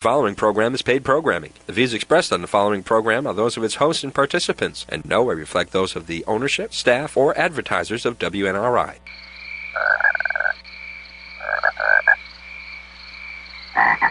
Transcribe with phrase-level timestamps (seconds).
[0.00, 1.52] following program is paid programming.
[1.66, 5.04] The views expressed on the following program are those of its hosts and participants, and
[5.04, 8.94] no way reflect those of the ownership, staff, or advertisers of WNRI.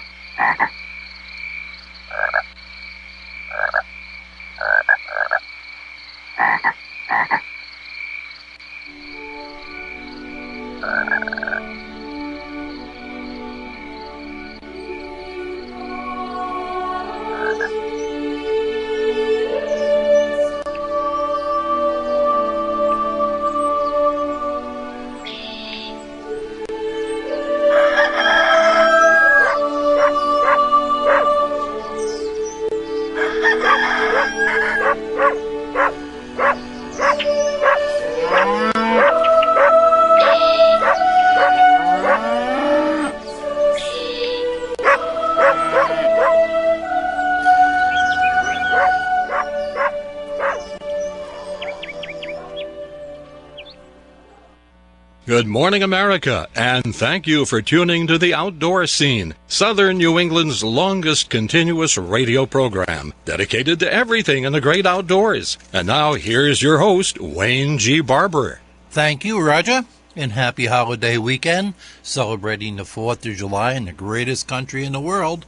[55.70, 61.30] morning, America, and thank you for tuning to the Outdoor Scene, Southern New England's longest
[61.30, 65.60] continuous radio program, dedicated to everything in the great outdoors.
[65.72, 68.02] And now, here's your host, Wayne G.
[68.02, 68.62] Barber.
[68.90, 74.48] Thank you, Roger, and happy holiday weekend, celebrating the 4th of July in the greatest
[74.48, 75.46] country in the world.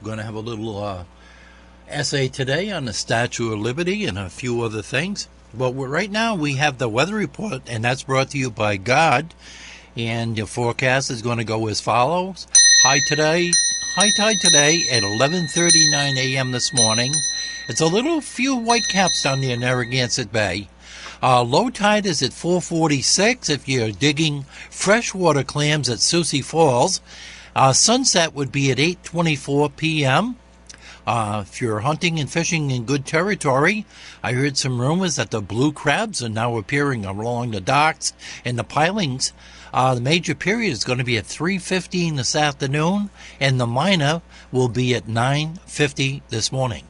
[0.00, 1.04] We're going to have a little uh,
[1.86, 5.28] essay today on the Statue of Liberty and a few other things.
[5.54, 9.34] But right now we have the weather report, and that's brought to you by God.
[9.96, 12.46] And the forecast is going to go as follows:
[12.82, 13.50] high today,
[13.94, 16.52] high tide today at 11:39 a.m.
[16.52, 17.12] this morning.
[17.68, 20.68] It's a little few white caps down in Narragansett Bay.
[21.22, 27.00] Uh, low tide is at 446 if you're digging freshwater clams at Susie Falls.
[27.54, 30.36] Uh, sunset would be at 8:24 p.m.
[31.06, 33.84] Uh, if you're hunting and fishing in good territory,
[34.22, 38.12] I heard some rumors that the blue crabs are now appearing along the docks
[38.44, 39.32] and the pilings.
[39.74, 43.10] Uh, the major period is going to be at 3:15 this afternoon,
[43.40, 44.22] and the minor
[44.52, 46.84] will be at 9:50 this morning.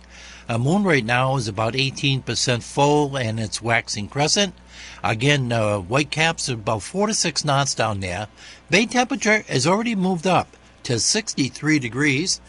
[0.47, 4.55] A moon right now is about 18% full, and it's waxing crescent.
[5.03, 8.27] Again, uh, white caps are about four to six knots down there.
[8.69, 12.41] Bay temperature has already moved up to 63 degrees.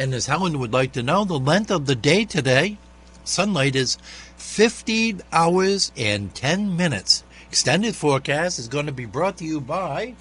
[0.00, 2.78] And as Helen would like to know, the length of the day today,
[3.22, 3.98] sunlight is
[4.38, 7.22] 15 hours and 10 minutes.
[7.50, 10.14] Extended forecast is going to be brought to you by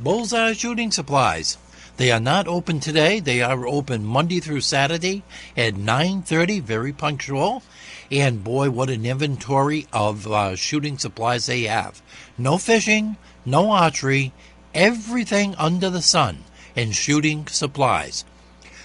[0.00, 1.58] Bullseye Shooting Supplies.
[1.98, 3.20] They are not open today.
[3.20, 5.24] They are open Monday through Saturday
[5.58, 7.62] at 9:30, very punctual.
[8.10, 12.00] And boy, what an inventory of uh, shooting supplies they have.
[12.38, 14.32] No fishing, no archery,
[14.72, 16.44] everything under the sun
[16.74, 18.24] in shooting supplies.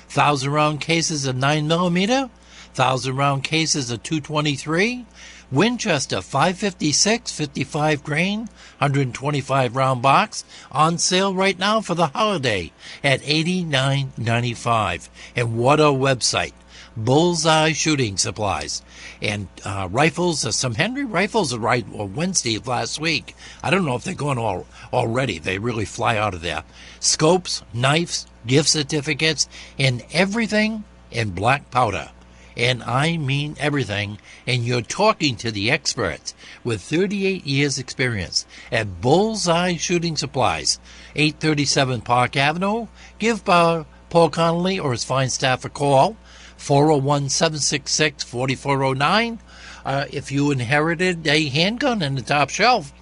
[0.10, 2.30] Thousand round cases of 9 millimeter,
[2.74, 5.06] thousand round cases of 223,
[5.52, 8.40] Winchester 556, 55 grain,
[8.80, 12.72] 125 round box, on sale right now for the holiday
[13.04, 15.10] at 89.95.
[15.36, 16.54] And what a website!
[16.98, 18.82] Bullseye Shooting Supplies.
[19.22, 23.36] And uh, rifles, uh, some Henry rifles arrived right Wednesday of last week.
[23.62, 25.40] I don't know if they're going all, already.
[25.40, 26.64] They really fly out of there.
[27.00, 32.12] Scopes, knives, gift certificates, and everything in black powder.
[32.56, 34.20] And I mean everything.
[34.48, 40.80] And you're talking to the experts with 38 years experience at Bullseye Shooting Supplies,
[41.16, 42.88] 837 Park Avenue.
[43.18, 46.18] Give uh, Paul Connolly or his fine staff a call.
[46.60, 49.40] 401 766 4409.
[49.86, 52.94] Uh, if you inherited a handgun in the top shelf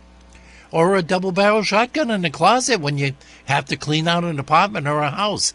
[0.71, 3.13] or a double barrel shotgun in the closet when you
[3.45, 5.53] have to clean out an apartment or a house,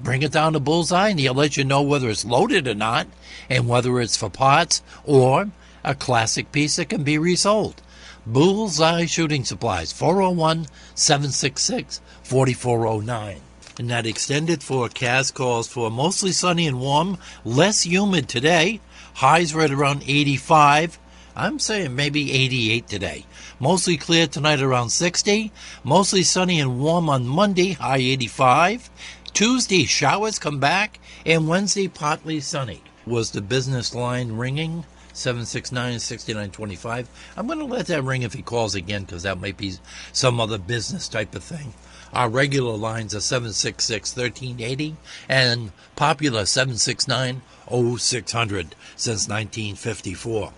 [0.00, 3.06] bring it down to Bullseye and he'll let you know whether it's loaded or not
[3.50, 5.50] and whether it's for parts or
[5.84, 7.82] a classic piece that can be resold.
[8.26, 13.40] Bullseye Shooting Supplies, 401 766 4409.
[13.78, 18.80] And that extended forecast calls for mostly sunny and warm, less humid today.
[19.14, 20.98] Highs right around 85.
[21.36, 23.26] I'm saying maybe 88 today.
[23.58, 25.50] Mostly clear tonight around 60.
[25.82, 28.90] Mostly sunny and warm on Monday, high 85.
[29.32, 31.00] Tuesday, showers come back.
[31.26, 32.82] And Wednesday, partly sunny.
[33.06, 34.84] Was the business line ringing?
[35.14, 37.08] 769 6925.
[37.36, 39.74] I'm going to let that ring if he calls again because that might be
[40.12, 41.72] some other business type of thing.
[42.14, 44.96] Our regular lines are 766 1380
[45.28, 50.52] and popular 769 0600 since 1954.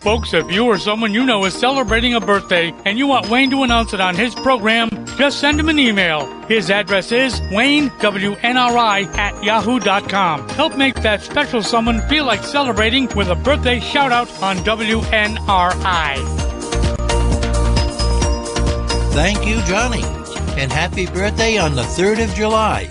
[0.00, 3.50] Folks, if you or someone you know is celebrating a birthday and you want Wayne
[3.50, 6.26] to announce it on his program, just send him an email.
[6.42, 10.48] His address is WayneWNRI at yahoo.com.
[10.50, 16.16] Help make that special someone feel like celebrating with a birthday shout out on WNRI.
[19.12, 20.17] Thank you, Johnny.
[20.58, 22.90] And happy birthday on the 3rd of July.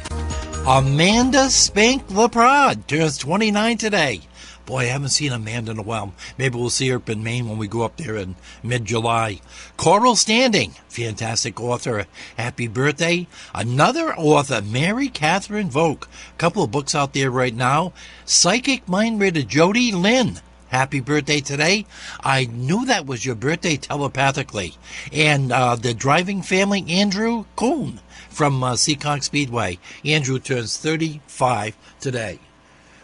[0.66, 4.22] Amanda Spink LaPrade turns 29 today.
[4.66, 6.14] Boy, I haven't seen Amanda in a while.
[6.38, 9.42] Maybe we'll see her up in Maine when we go up there in mid July.
[9.75, 12.08] Coral Standing, fantastic author.
[12.38, 13.28] Happy birthday.
[13.54, 16.08] Another author, Mary Catherine Volk.
[16.36, 17.92] A couple of books out there right now.
[18.24, 20.40] Psychic Mind Reader Jody Lynn.
[20.69, 21.86] Happy birthday today.
[22.22, 24.75] I knew that was your birthday telepathically.
[25.12, 28.00] And uh, the driving family, Andrew Kuhn
[28.30, 29.80] from uh, Speedway.
[30.04, 32.40] Andrew turns 35 today.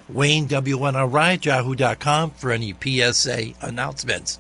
[0.10, 4.39] Wayne, WNRI, yahoo.com for any PSA announcements.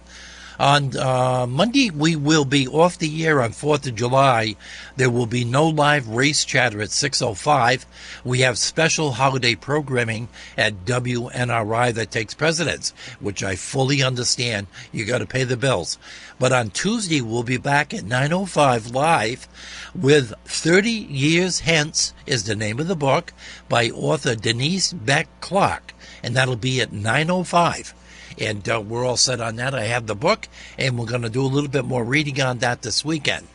[0.59, 4.55] On uh, Monday, we will be off the air on 4th of July.
[4.95, 7.85] There will be no live race chatter at 6.05.
[8.23, 14.67] We have special holiday programming at WNRI that takes precedence, which I fully understand.
[14.91, 15.97] You got to pay the bills.
[16.37, 19.47] But on Tuesday, we'll be back at 9.05 live
[19.95, 23.33] with 30 Years Hence is the name of the book
[23.69, 25.93] by author Denise Beck Clark.
[26.21, 27.93] And that'll be at 9.05
[28.39, 29.73] and uh, we're all set on that.
[29.73, 30.47] I have the book,
[30.77, 33.47] and we're going to do a little bit more reading on that this weekend.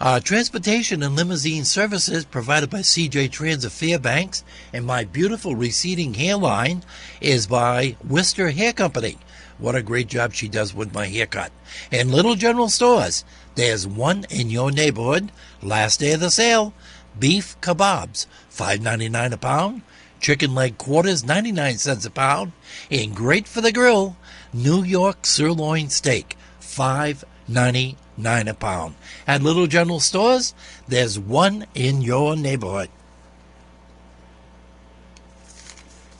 [0.00, 6.14] Uh, transportation and limousine services provided by CJ Trans of Fairbanks, and my beautiful receding
[6.14, 6.82] hairline
[7.20, 9.18] is by Wister Hair Company.
[9.58, 11.52] What a great job she does with my haircut.
[11.92, 13.24] And Little General Stores,
[13.54, 15.30] there's one in your neighborhood.
[15.62, 16.74] Last day of the sale,
[17.16, 19.82] beef kebabs, five ninety nine a pound.
[20.22, 22.52] Chicken leg quarters, 99 cents a pound.
[22.90, 24.16] And great for the grill,
[24.54, 28.94] New York sirloin steak, 5.99 a pound.
[29.26, 30.54] At Little General Stores,
[30.86, 32.88] there's one in your neighborhood.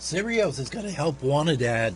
[0.00, 1.94] Cereals is going to help Wanted ad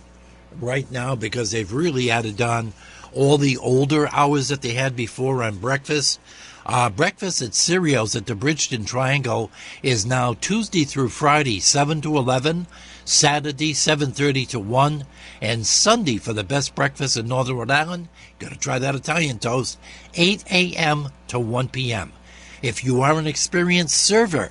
[0.60, 2.72] right now because they've really added on
[3.12, 6.20] all the older hours that they had before on breakfast.
[6.68, 9.52] Uh, breakfast at Cereals at the Bridgeton Triangle
[9.84, 12.66] is now Tuesday through Friday, 7 to 11,
[13.04, 15.04] Saturday, 7.30 to 1,
[15.40, 18.08] and Sunday for the best breakfast in Northern Rhode Island.
[18.40, 19.78] Got to try that Italian toast,
[20.14, 21.10] 8 a.m.
[21.28, 22.12] to 1 p.m.
[22.62, 24.50] If you are an experienced server,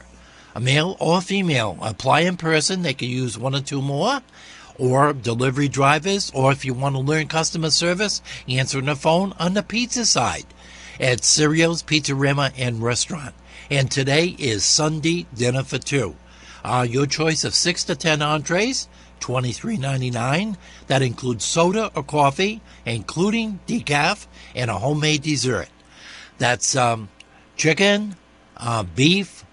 [0.56, 2.82] a male or female, apply in person.
[2.82, 4.22] They can use one or two more
[4.80, 9.54] or delivery drivers, or if you want to learn customer service, answering the phone on
[9.54, 10.46] the pizza side
[11.00, 13.34] at Cereals Pizzarama and Restaurant.
[13.70, 16.16] And today is Sunday dinner for two.
[16.64, 18.88] Uh, your choice of six to ten entrees,
[19.20, 20.58] twenty three ninety nine.
[20.88, 25.70] That includes soda or coffee, including decaf, and a homemade dessert.
[26.38, 27.10] That's um,
[27.56, 28.16] chicken,
[28.58, 29.46] uh, beef,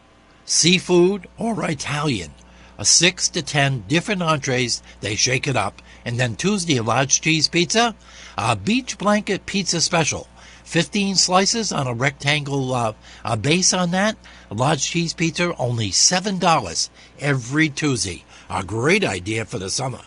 [0.45, 2.33] seafood, or Italian.
[2.79, 4.83] A six to ten different entrees.
[5.01, 5.81] They shake it up.
[6.05, 7.95] And then Tuesday, a large cheese pizza,
[8.37, 10.27] a beach blanket pizza special.
[10.73, 12.95] 15 slices on a rectangle uh,
[13.27, 14.17] a base on that.
[14.51, 16.89] A large cheese pizza, only $7
[17.21, 18.25] every Tuesday.
[18.49, 20.01] A great idea for the summer.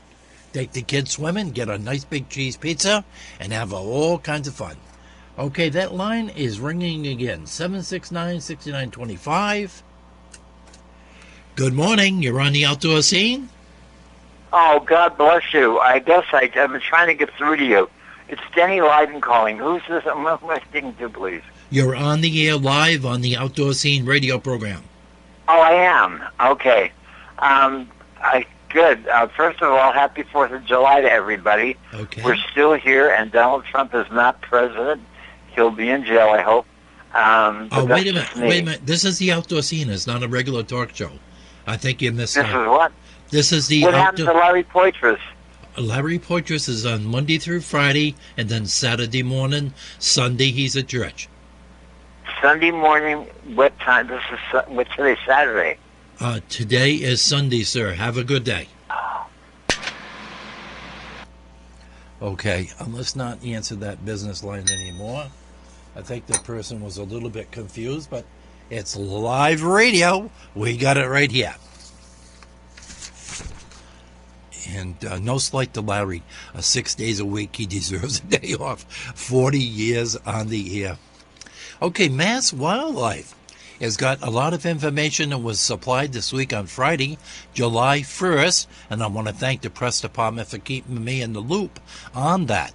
[0.54, 3.06] Take the kids swimming, get a nice big cheese pizza,
[3.40, 4.78] and have all kinds of fun.
[5.38, 9.84] Okay, that line is ringing again 769 6925.
[11.56, 12.24] Good morning.
[12.24, 13.50] You're on the outdoor scene?
[14.52, 15.78] Oh, God bless you.
[15.78, 17.88] I guess I, I've been trying to get through to you.
[18.28, 19.58] It's Denny Leiden calling.
[19.58, 20.04] Who's this?
[20.08, 21.42] I'm I speaking to, please?
[21.70, 24.84] You're on the air live on the Outdoor Scene radio program.
[25.48, 26.24] Oh, I am.
[26.40, 26.92] Okay.
[27.40, 27.90] Um,
[28.22, 29.08] I good.
[29.08, 31.76] Uh, first of all, happy Fourth of July to everybody.
[31.94, 32.24] Okay.
[32.24, 35.02] We're still here, and Donald Trump is not president.
[35.54, 36.66] He'll be in jail, I hope.
[37.14, 38.36] Um, Oh, wait a minute.
[38.36, 38.86] Wait a minute.
[38.86, 39.90] This is the Outdoor Scene.
[39.90, 41.12] It's not a regular talk show.
[41.68, 42.62] I think you missed This that.
[42.62, 42.92] is what?
[43.30, 45.20] This is the What happened to Larry Poitras?
[45.78, 51.28] Larry Poitras is on Monday through Friday, and then Saturday morning, Sunday he's at church.
[52.42, 53.28] Sunday morning.
[53.56, 54.08] What time?
[54.08, 55.18] This is Su- what's today?
[55.26, 55.78] Saturday.
[56.20, 57.94] Uh, today is Sunday, sir.
[57.94, 58.68] Have a good day.
[62.22, 65.28] Okay, uh, let's not answer that business line anymore.
[65.96, 68.26] I think the person was a little bit confused, but
[68.70, 70.32] it's live radio.
[70.56, 71.56] We got it right here.
[74.70, 76.24] And uh, no slight to Larry.
[76.54, 78.84] Uh, six days a week, he deserves a day off.
[79.16, 80.98] 40 years on the air.
[81.82, 83.36] Okay, Mass Wildlife
[83.80, 87.18] has got a lot of information that was supplied this week on Friday,
[87.54, 91.42] July 1st, and I want to thank the press department for keeping me in the
[91.42, 91.80] loop
[92.14, 92.74] on that.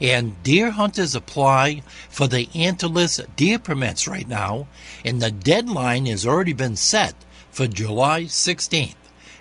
[0.00, 4.66] And deer hunters apply for the antlerless deer permits right now,
[5.04, 7.14] and the deadline has already been set
[7.50, 8.94] for July 16th.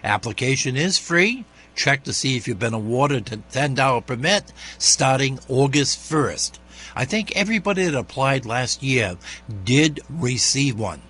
[0.04, 1.46] Application is free.
[1.80, 6.60] Check to see if you've been awarded a $10 permit starting August 1st.
[6.94, 9.16] I think everybody that applied last year
[9.64, 11.02] did receive one.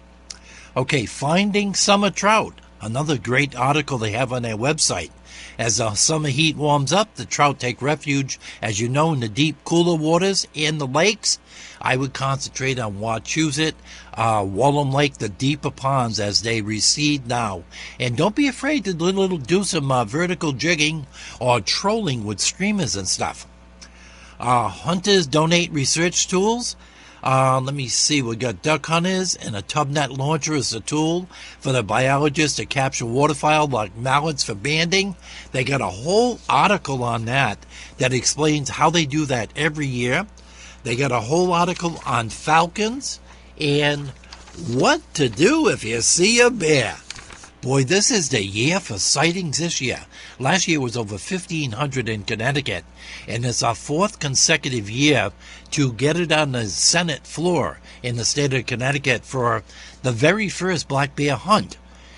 [0.78, 2.62] Okay, finding summer trout.
[2.82, 5.10] Another great article they have on their website.
[5.58, 9.28] As the summer heat warms up, the trout take refuge, as you know, in the
[9.28, 11.40] deep, cooler waters in the lakes.
[11.82, 13.74] I would concentrate on Wachusett,
[14.14, 17.64] uh, Wallum Lake, the deeper ponds as they recede now.
[18.00, 21.08] And don't be afraid to little do some uh, vertical jigging
[21.40, 23.48] or trolling with streamers and stuff.
[24.40, 26.76] Uh, hunters donate research tools.
[27.22, 28.22] Uh, let me see.
[28.22, 31.28] We got duck hunters and a tub net launcher as a tool
[31.60, 35.16] for the biologists to capture waterfowl like mallards for banding.
[35.52, 37.66] They got a whole article on that
[37.98, 40.28] that explains how they do that every year.
[40.84, 43.20] They got a whole article on falcons
[43.60, 44.10] and
[44.68, 46.98] what to do if you see a bear.
[47.62, 50.06] Boy, this is the year for sightings this year.
[50.40, 52.86] Last year was over 1,500 in Connecticut,
[53.28, 55.32] and it's our fourth consecutive year
[55.72, 59.64] to get it on the Senate floor in the state of Connecticut for
[60.04, 61.76] the very first black bear hunt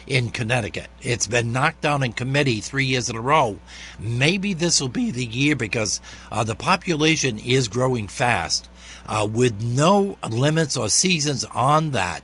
[0.08, 0.88] in Connecticut.
[1.01, 3.60] It's been knocked down in committee three years in a row.
[4.00, 8.70] Maybe this will be the year because uh, the population is growing fast.
[9.05, 12.24] Uh, with no limits or seasons on that,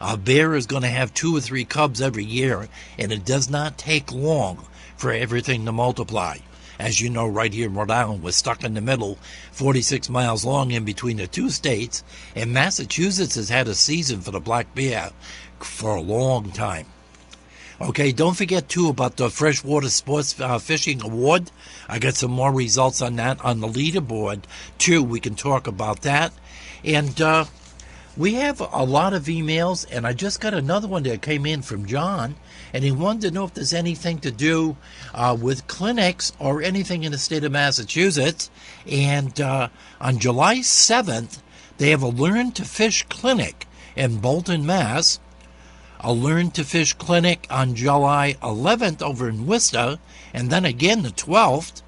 [0.00, 2.68] a bear is going to have two or three cubs every year,
[2.98, 4.66] and it does not take long
[4.96, 6.38] for everything to multiply.
[6.78, 9.18] As you know, right here in Rhode Island, we're stuck in the middle,
[9.52, 12.04] 46 miles long in between the two states,
[12.34, 15.10] and Massachusetts has had a season for the black bear
[15.58, 16.86] for a long time.
[17.78, 21.50] Okay, don't forget too about the Freshwater Sports uh, Fishing Award.
[21.90, 24.44] I got some more results on that on the leaderboard
[24.78, 25.02] too.
[25.02, 26.32] We can talk about that.
[26.82, 27.44] And uh,
[28.16, 31.60] we have a lot of emails, and I just got another one that came in
[31.60, 32.36] from John,
[32.72, 34.78] and he wanted to know if there's anything to do
[35.12, 38.50] uh, with clinics or anything in the state of Massachusetts.
[38.90, 39.68] And uh,
[40.00, 41.42] on July 7th,
[41.76, 45.20] they have a Learn to Fish clinic in Bolton, Mass.
[46.06, 49.98] A Learn to Fish clinic on July 11th over in Worcester,
[50.32, 51.82] and then again the 12th.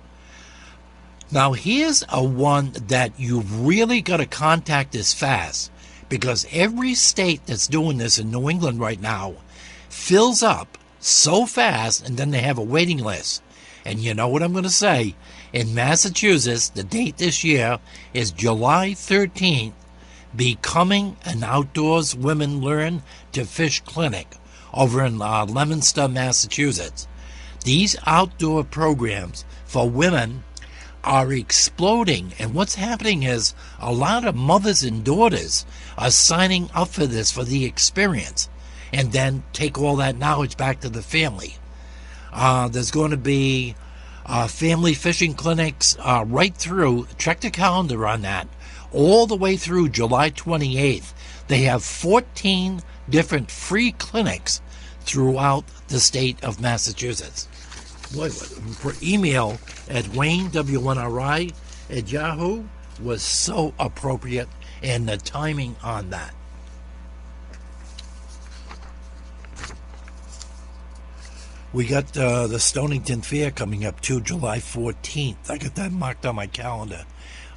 [1.31, 5.71] Now, here's a one that you've really got to contact us fast
[6.09, 9.37] because every state that's doing this in New England right now
[9.89, 13.41] fills up so fast and then they have a waiting list.
[13.85, 15.15] And you know what I'm going to say?
[15.53, 17.79] In Massachusetts, the date this year
[18.13, 19.75] is July 13th,
[20.35, 24.29] Becoming an Outdoors Women Learn to Fish Clinic
[24.73, 27.09] over in uh, Leominster, Massachusetts.
[27.65, 30.45] These outdoor programs for women
[31.05, 32.33] are exploding.
[32.39, 35.65] And what's happening is a lot of mothers and daughters
[35.97, 38.49] are signing up for this for the experience
[38.93, 41.57] and then take all that knowledge back to the family.
[42.33, 43.75] Uh, there's going to be
[44.27, 48.47] uh, family fishing clinics uh, right through, check the calendar on that,
[48.93, 51.13] all the way through July 28th.
[51.49, 54.61] They have 14 different free clinics
[55.01, 57.49] throughout the state of Massachusetts.
[58.15, 61.53] Boy, for email at Wayne WNRI
[61.91, 62.65] at Yahoo
[63.03, 64.49] was so appropriate
[64.83, 66.35] and the timing on that.
[71.73, 75.51] We got uh, the Stonington Fair coming up too, July 14th.
[75.51, 77.05] I got that marked on my calendar.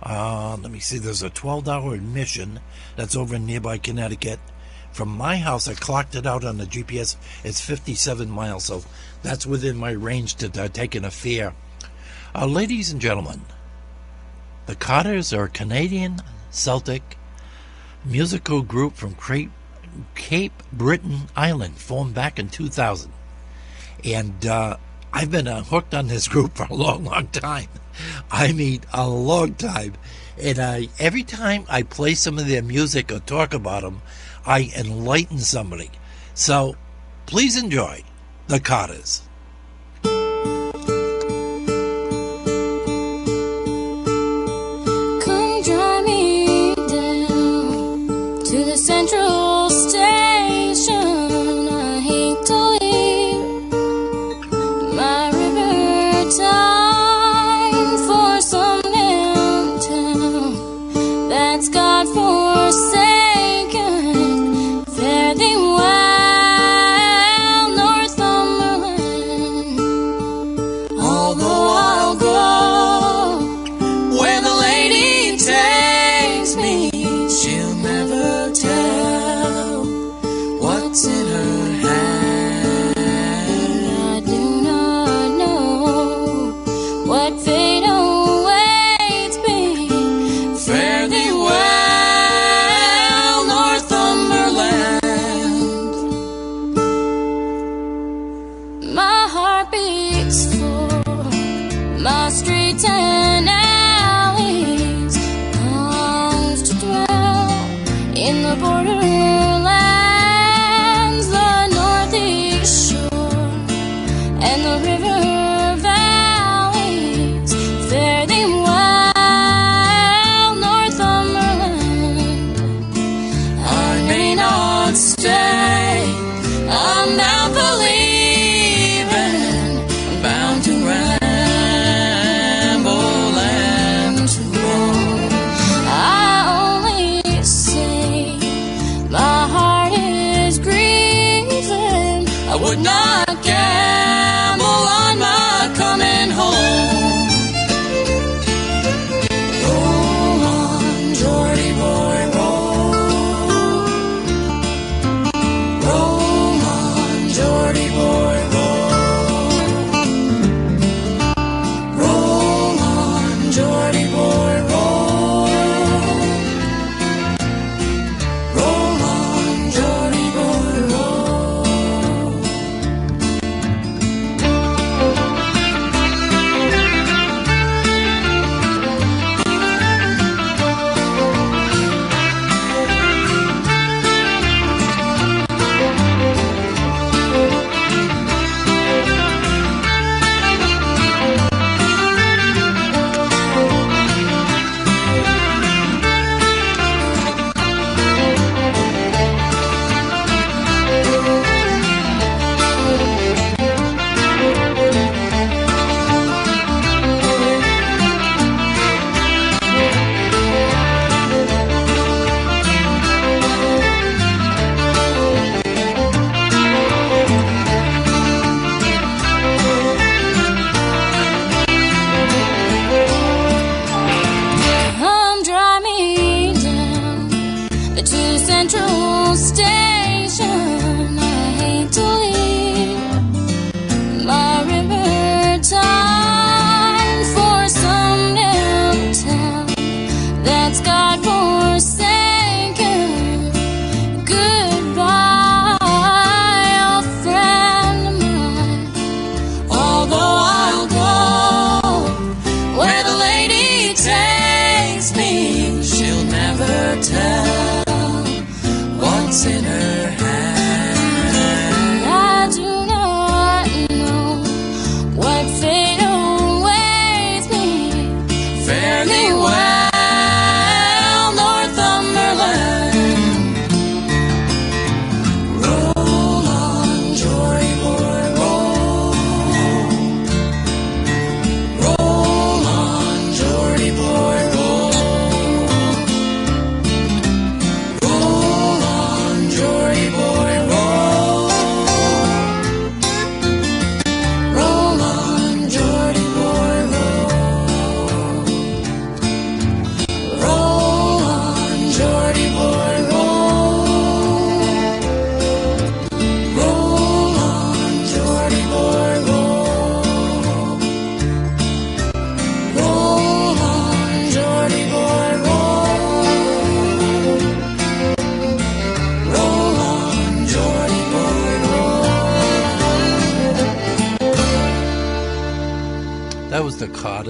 [0.04, 2.60] Uh, let me see, there's a $12 admission
[2.96, 4.40] that's over in nearby Connecticut.
[4.92, 7.16] From my house, I clocked it out on the GPS.
[7.44, 8.84] It's 57 miles, so
[9.22, 11.54] that's within my range to uh, taking a fair.
[12.36, 13.42] Uh, ladies and gentlemen,
[14.66, 17.18] the Cottars are a Canadian Celtic
[18.04, 19.16] musical group from
[20.16, 23.12] Cape Breton Island, formed back in 2000.
[24.04, 24.78] And uh,
[25.14, 27.68] I've been uh, hooked on this group for a long, long time.
[28.32, 29.94] I mean, a long time.
[30.42, 34.02] And I, every time I play some of their music or talk about them,
[34.46, 35.92] I enlighten somebody.
[36.34, 36.76] So
[37.26, 38.04] please enjoy
[38.48, 39.24] the Cottars.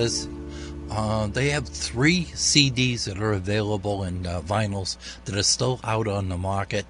[0.01, 6.07] Uh, they have three CDs that are available in uh, vinyls that are still out
[6.07, 6.85] on the market.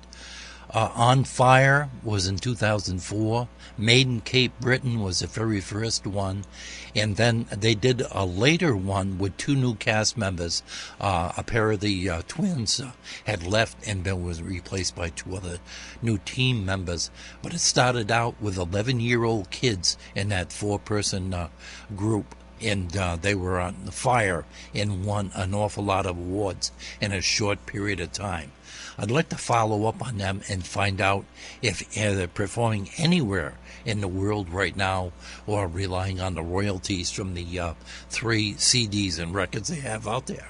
[0.74, 3.50] Uh, on Fire was in 2004.
[3.78, 6.46] Made in Cape Breton was the very first one.
[6.96, 10.64] And then they did a later one with two new cast members.
[11.00, 12.92] Uh, a pair of the uh, twins uh,
[13.26, 15.60] had left and then was replaced by two other
[16.02, 17.12] new team members.
[17.42, 21.50] But it started out with 11 year old kids in that four person uh,
[21.96, 26.72] group and uh, they were on the fire and won an awful lot of awards
[27.00, 28.52] in a short period of time.
[28.98, 31.26] I'd like to follow up on them and find out
[31.62, 35.12] if uh, they're performing anywhere in the world right now
[35.48, 37.74] or relying on the royalties from the uh,
[38.10, 40.50] three CDs and records they have out there.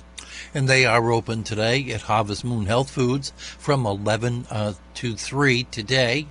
[0.55, 5.65] and they are open today at Harvest Moon Health Foods from 11 uh, to 3
[5.65, 6.27] today.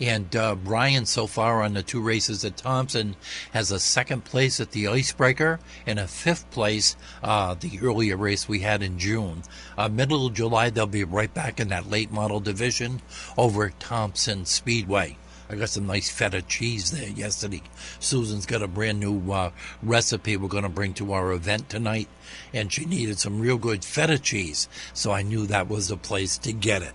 [0.00, 3.16] And uh, Brian, so far on the two races at Thompson,
[3.52, 8.48] has a second place at the Icebreaker and a fifth place uh, the earlier race
[8.48, 9.42] we had in June.
[9.76, 13.02] Uh, middle of July, they'll be right back in that late model division
[13.36, 15.16] over Thompson Speedway.
[15.48, 17.62] I got some nice feta cheese there yesterday.
[18.00, 19.50] Susan's got a brand new uh,
[19.82, 22.08] recipe we're going to bring to our event tonight,
[22.52, 26.38] and she needed some real good feta cheese, so I knew that was the place
[26.38, 26.92] to get it.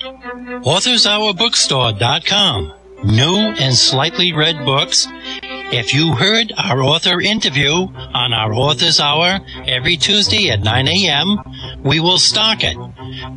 [0.00, 2.72] AuthorsHourBookstore.com.
[3.04, 5.08] New and slightly read books
[5.72, 11.38] if you heard our author interview on our Author's Hour every Tuesday at 9 a.m.,
[11.82, 12.76] we will stock it.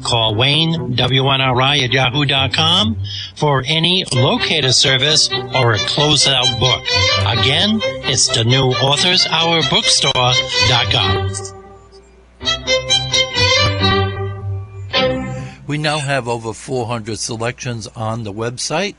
[0.04, 2.98] Call Wayne, WNRI at yahoo.com
[3.38, 6.84] for any locator service or a closeout book.
[7.40, 11.56] Again, it's the new Author's Hour Bookstore.com.
[15.68, 18.96] We now have over 400 selections on the website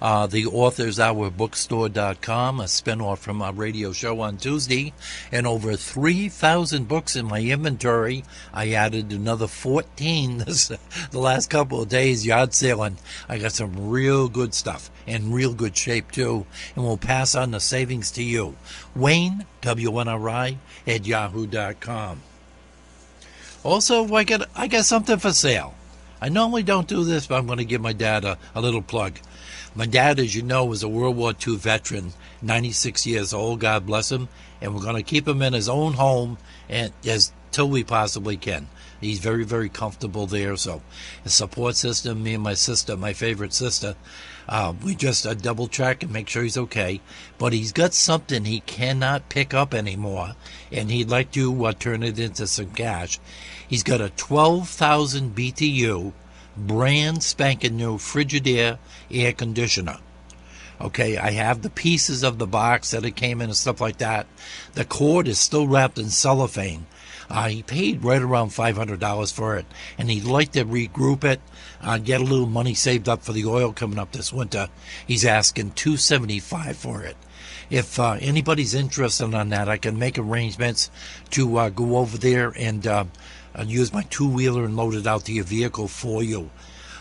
[0.00, 4.92] uh, the authors our bookstore.com, a spinoff from our radio show on Tuesday,
[5.32, 8.24] and over 3,000 books in my inventory.
[8.52, 10.68] I added another 14 this,
[11.10, 12.98] the last couple of days, yard sailing.
[13.28, 17.50] I got some real good stuff in real good shape too, and we'll pass on
[17.50, 18.56] the savings to you.
[18.94, 20.56] Wayne, WNRI,
[20.86, 22.22] at yahoo.com.
[23.64, 25.74] Also, I got, I got something for sale.
[26.20, 28.82] I normally don't do this, but I'm going to give my dad a, a little
[28.82, 29.18] plug.
[29.74, 33.84] My dad, as you know, was a World War II veteran, 96 years old, God
[33.84, 34.28] bless him,
[34.60, 38.36] and we're going to keep him in his own home and as till we possibly
[38.36, 38.68] can.
[39.00, 40.56] He's very, very comfortable there.
[40.56, 40.82] So,
[41.24, 43.94] the support system, me and my sister, my favorite sister,
[44.48, 47.00] uh, we just uh, double check and make sure he's okay.
[47.38, 50.34] But he's got something he cannot pick up anymore,
[50.72, 53.18] and he'd like to uh, turn it into some cash.
[53.68, 56.12] He's got a 12,000 BTU
[56.56, 58.78] brand spanking new Frigidaire
[59.10, 59.98] air conditioner.
[60.80, 63.98] Okay, I have the pieces of the box that it came in and stuff like
[63.98, 64.26] that.
[64.74, 66.86] The cord is still wrapped in cellophane.
[67.28, 69.66] Uh, he paid right around $500 for it,
[69.98, 71.40] and he'd like to regroup it,
[71.82, 74.68] uh, get a little money saved up for the oil coming up this winter.
[75.06, 77.16] He's asking 275 for it.
[77.68, 80.88] If uh, anybody's interested on that, I can make arrangements
[81.30, 83.04] to uh, go over there and uh,
[83.56, 86.50] and use my two wheeler and load it out to your vehicle for you.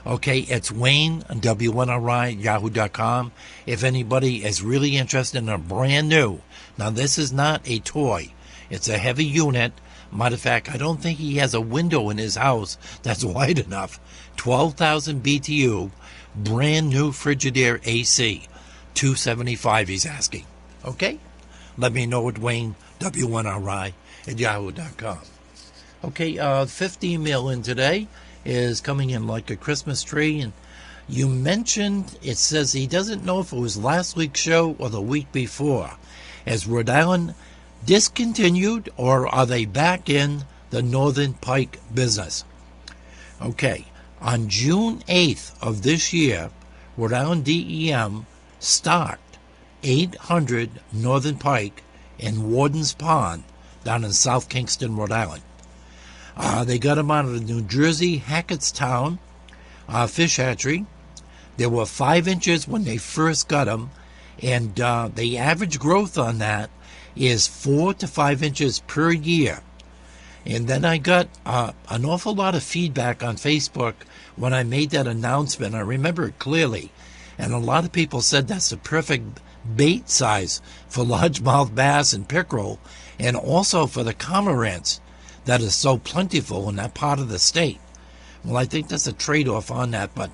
[0.08, 3.32] Okay, it's Wayne, WNRI, yahoo.com.
[3.66, 6.42] If anybody is really interested in a brand new,
[6.78, 8.32] now this is not a toy,
[8.70, 9.74] it's a heavy unit.
[10.12, 13.60] Matter of fact, I don't think he has a window in his house that's wide
[13.60, 14.00] enough.
[14.38, 15.92] 12,000 BTU,
[16.36, 18.48] brand new Frigidaire AC.
[18.94, 20.46] 275 he's asking.
[20.86, 21.20] Okay?
[21.78, 23.94] Let me know at Wayne, WNRI,
[24.28, 25.20] at yahoo.com.
[26.06, 26.68] Okay, uh,
[27.50, 28.08] in today
[28.46, 30.40] is coming in like a Christmas tree.
[30.40, 30.54] And
[31.10, 35.02] you mentioned, it says he doesn't know if it was last week's show or the
[35.02, 35.98] week before.
[36.46, 37.34] Has Rhode Island
[37.84, 42.44] discontinued or are they back in the Northern Pike business?
[43.42, 43.86] Okay,
[44.22, 46.52] on June 8th of this year,
[46.98, 48.28] Rhode Island DEM
[48.60, 49.40] stocked
[49.82, 51.82] 800 Northern Pike
[52.20, 53.44] in Worden's Pond
[53.84, 55.42] down in South Kingstown, Rhode Island.
[56.36, 59.20] Uh, they got them out of the New Jersey Hackettstown
[59.88, 60.86] uh, fish hatchery.
[61.58, 63.92] They were five inches when they first got them,
[64.42, 66.70] and uh, the average growth on that
[67.16, 69.62] is four to five inches per year.
[70.46, 73.96] And then I got uh, an awful lot of feedback on Facebook
[74.36, 75.74] when I made that announcement.
[75.74, 76.92] I remember it clearly.
[77.38, 79.40] And a lot of people said that's the perfect
[79.76, 82.80] bait size for largemouth bass and pickerel,
[83.18, 85.00] and also for the cormorants
[85.46, 87.80] that is so plentiful in that part of the state.
[88.44, 90.30] Well, I think that's a trade off on that, but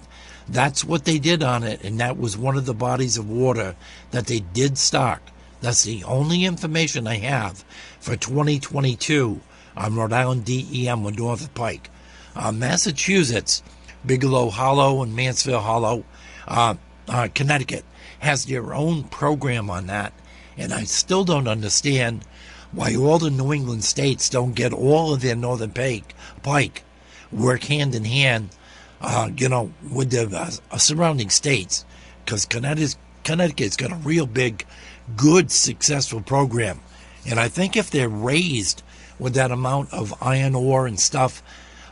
[0.47, 3.75] that's what they did on it, and that was one of the bodies of water
[4.11, 5.21] that they did stock.
[5.61, 7.63] That's the only information I have
[7.99, 9.39] for 2022
[9.77, 11.89] on Rhode Island DEM with North Pike.
[12.35, 13.61] Uh, Massachusetts,
[14.05, 16.03] Bigelow Hollow and Mansfield Hollow,
[16.47, 16.75] uh,
[17.07, 17.85] uh, Connecticut
[18.19, 20.13] has their own program on that,
[20.57, 22.25] and I still don't understand
[22.71, 26.83] why all the New England states don't get all of their Northern Pike, pike
[27.31, 28.49] work hand in hand,
[29.01, 31.85] uh, you know, with the uh, surrounding states,
[32.23, 34.65] because Connecticut, Connecticut's got a real big,
[35.15, 36.79] good, successful program,
[37.27, 38.83] and I think if they're raised
[39.19, 41.43] with that amount of iron ore and stuff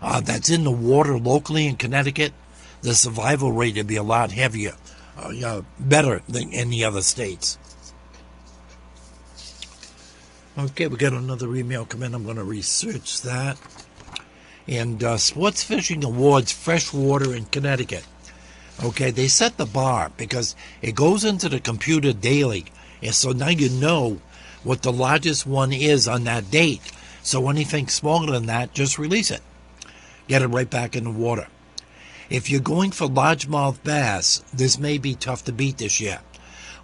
[0.01, 2.33] uh, that's in the water locally in Connecticut,
[2.81, 4.73] the survival rate would be a lot heavier,
[5.17, 7.57] uh, better than any other states.
[10.60, 12.13] Okay, we got another email come in.
[12.13, 13.58] I'm going to research that.
[14.67, 18.06] And uh, Sports Fishing Awards Freshwater in Connecticut.
[18.84, 22.65] Okay, they set the bar because it goes into the computer daily.
[23.02, 24.19] And so now you know
[24.65, 26.91] what the largest one is on that date.
[27.24, 29.41] So anything smaller than that, just release it.
[30.28, 31.48] Get it right back in the water.
[32.30, 36.19] If you're going for largemouth bass, this may be tough to beat this year.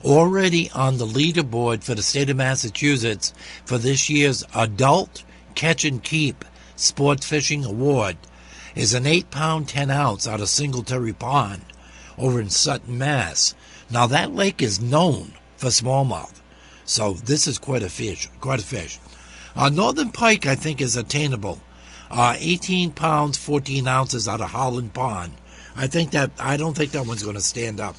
[0.05, 3.33] Already on the leaderboard for the state of Massachusetts
[3.65, 5.23] for this year's Adult
[5.55, 8.15] Catch and Keep Sport Fishing Award
[8.75, 11.65] is an 8 pound 10 ounce out of Singletary Pond
[12.19, 13.55] over in Sutton, Mass.
[13.89, 16.39] Now that lake is known for smallmouth,
[16.85, 18.29] so this is quite a fish.
[18.39, 18.99] Quite a fish.
[19.55, 21.61] Uh, Northern Pike, I think, is attainable.
[22.11, 25.33] Uh, 18 pounds, 14 ounces out of Holland Pond.
[25.75, 27.95] I think that I don't think that one's going to stand up.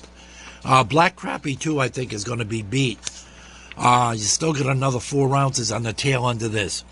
[0.66, 2.98] Uh, Black Crappie too, I think, is going to be beat.
[3.76, 6.84] Uh, you still get another four ounces on the tail end of this.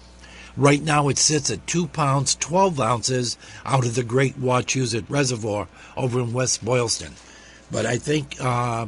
[0.56, 5.66] Right now, it sits at two pounds, 12 ounces out of the Great Wachusett Reservoir
[5.96, 7.14] over in West Boylston.
[7.72, 8.86] But I think uh,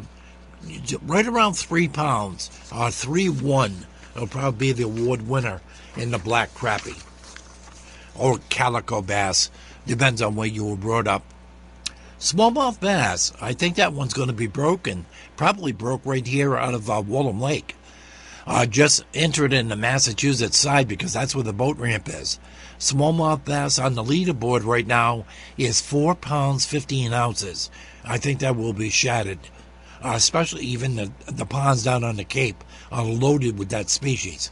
[1.02, 5.60] right around three pounds, uh, three one, will probably be the award winner
[5.96, 7.02] in the black crappie
[8.14, 9.50] or calico bass.
[9.84, 11.24] Depends on where you were brought up.
[12.18, 15.04] Smallmouth bass, I think that one's going to be broken.
[15.36, 17.76] Probably broke right here out of uh, Lake.
[18.46, 22.38] Uh, just entered in the Massachusetts side because that's where the boat ramp is.
[22.78, 25.26] Smallmouth bass on the leaderboard right now
[25.58, 27.70] is four pounds fifteen ounces.
[28.04, 29.40] I think that will be shattered,
[30.02, 34.50] uh, especially even the the ponds down on the Cape are loaded with that species.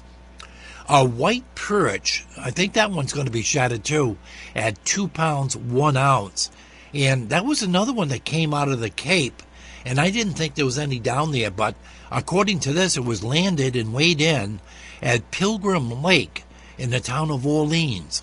[0.88, 4.18] A white perch, I think that one's going to be shattered too,
[4.54, 6.50] at two pounds one ounce.
[6.94, 9.42] And that was another one that came out of the Cape.
[9.84, 11.74] And I didn't think there was any down there, but
[12.10, 14.60] according to this, it was landed and weighed in
[15.02, 16.44] at Pilgrim Lake
[16.78, 18.22] in the town of Orleans.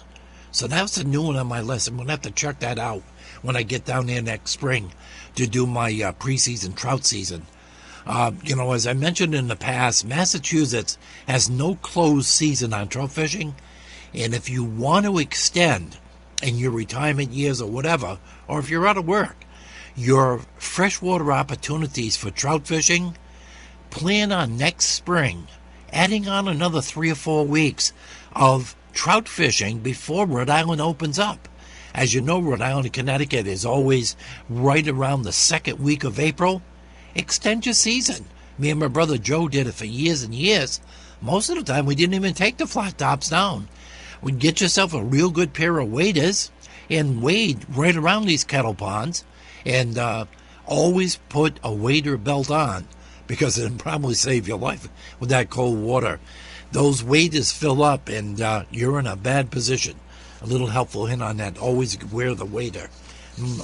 [0.52, 1.88] So that's a new one on my list.
[1.88, 3.04] I'm going to have to check that out
[3.42, 4.92] when I get down there next spring
[5.36, 7.46] to do my uh, preseason trout season.
[8.06, 12.88] Uh, you know, as I mentioned in the past, Massachusetts has no closed season on
[12.88, 13.56] trout fishing.
[14.14, 15.98] And if you want to extend
[16.42, 19.46] in your retirement years or whatever, or if you're out of work,
[19.96, 23.18] your freshwater opportunities for trout fishing,
[23.90, 25.48] plan on next spring
[25.94, 27.94] adding on another three or four weeks
[28.36, 31.48] of trout fishing before Rhode Island opens up.
[31.94, 34.16] As you know, Rhode Island and Connecticut is always
[34.50, 36.62] right around the second week of April.
[37.16, 38.26] Extend your season.
[38.58, 40.80] Me and my brother Joe did it for years and years.
[41.22, 43.68] Most of the time, we didn't even take the flat tops down.
[44.22, 46.52] We'd get yourself a real good pair of waders
[46.90, 49.24] and wade right around these kettle ponds
[49.66, 50.26] and uh,
[50.66, 52.88] always put a wader belt on
[53.28, 54.88] because it'll probably save your life
[55.20, 56.20] with that cold water.
[56.72, 60.00] Those waders fill up and uh, you're in a bad position.
[60.42, 62.90] A little helpful hint on that always wear the wader.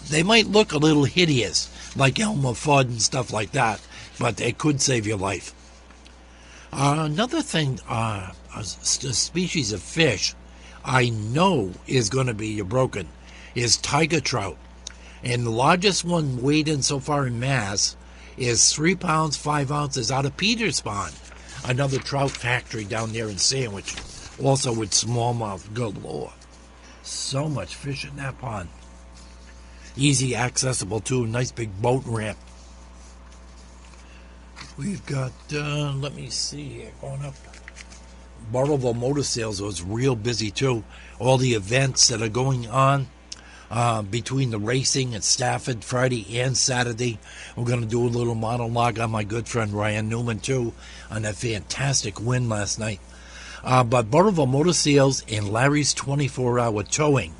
[0.09, 3.81] They might look a little hideous, like Elmer Fudd and stuff like that,
[4.17, 5.53] but they could save your life.
[6.71, 10.35] Uh, another thing, uh, a species of fish
[10.87, 13.09] I know is going to be your broken
[13.55, 14.57] is tiger trout.
[15.21, 17.97] And the largest one weighed in so far in mass
[18.37, 21.13] is three pounds, five ounces out of Peters Pond,
[21.65, 23.95] another trout factory down there in Sandwich,
[24.41, 26.31] also with smallmouth galore.
[27.01, 28.69] So much fish in that pond.
[29.97, 32.37] Easy accessible too, nice big boat ramp.
[34.77, 37.33] We've got, uh, let me see here, going up.
[38.51, 40.83] Burrillville Motor Sales was real busy too.
[41.19, 43.07] All the events that are going on
[43.69, 47.19] uh, between the racing at Stafford Friday and Saturday.
[47.55, 50.73] We're going to do a little monologue on my good friend Ryan Newman too
[51.11, 52.99] on that fantastic win last night.
[53.63, 57.33] Uh, but Burrillville Motor Sales and Larry's 24 Hour Towing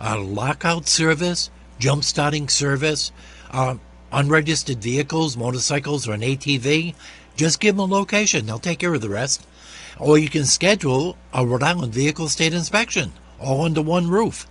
[0.00, 3.12] uh, lockout service, jump starting service,
[3.50, 3.76] uh,
[4.12, 6.94] unregistered vehicles, motorcycles, or an ATV,
[7.36, 8.46] just give them a location.
[8.46, 9.46] They'll take care of the rest.
[9.98, 14.46] Or you can schedule a Rhode Island vehicle state inspection, all under one roof.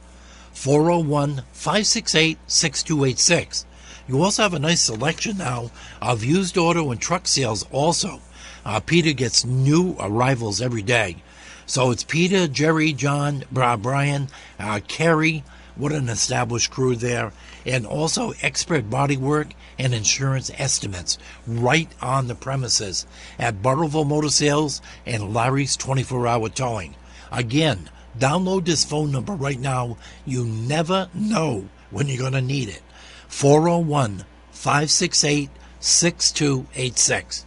[0.53, 3.65] 401 568 6286.
[4.07, 8.21] You also have a nice selection now of used auto and truck sales also.
[8.65, 11.17] Uh, Peter gets new arrivals every day.
[11.65, 14.27] So it's Peter, Jerry, John, Brian,
[14.59, 15.43] uh, Kerry.
[15.75, 17.31] What an established crew there.
[17.65, 23.07] And also expert bodywork and insurance estimates right on the premises
[23.39, 26.95] at Burrillville Motor Sales and Larry's 24 hour towing.
[27.31, 29.97] Again, download this phone number right now.
[30.25, 32.81] You never know when you're going to need it.
[33.27, 35.49] 401 568
[35.79, 37.45] 6286.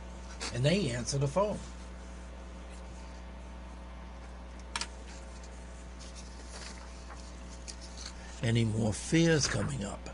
[0.55, 1.59] And they answer the phone.
[8.47, 10.09] Any more fears coming up?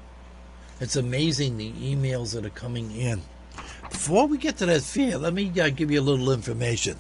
[0.81, 3.21] It's amazing the emails that are coming in.
[3.91, 6.99] Before we get to that fear, let me uh, give you a little information.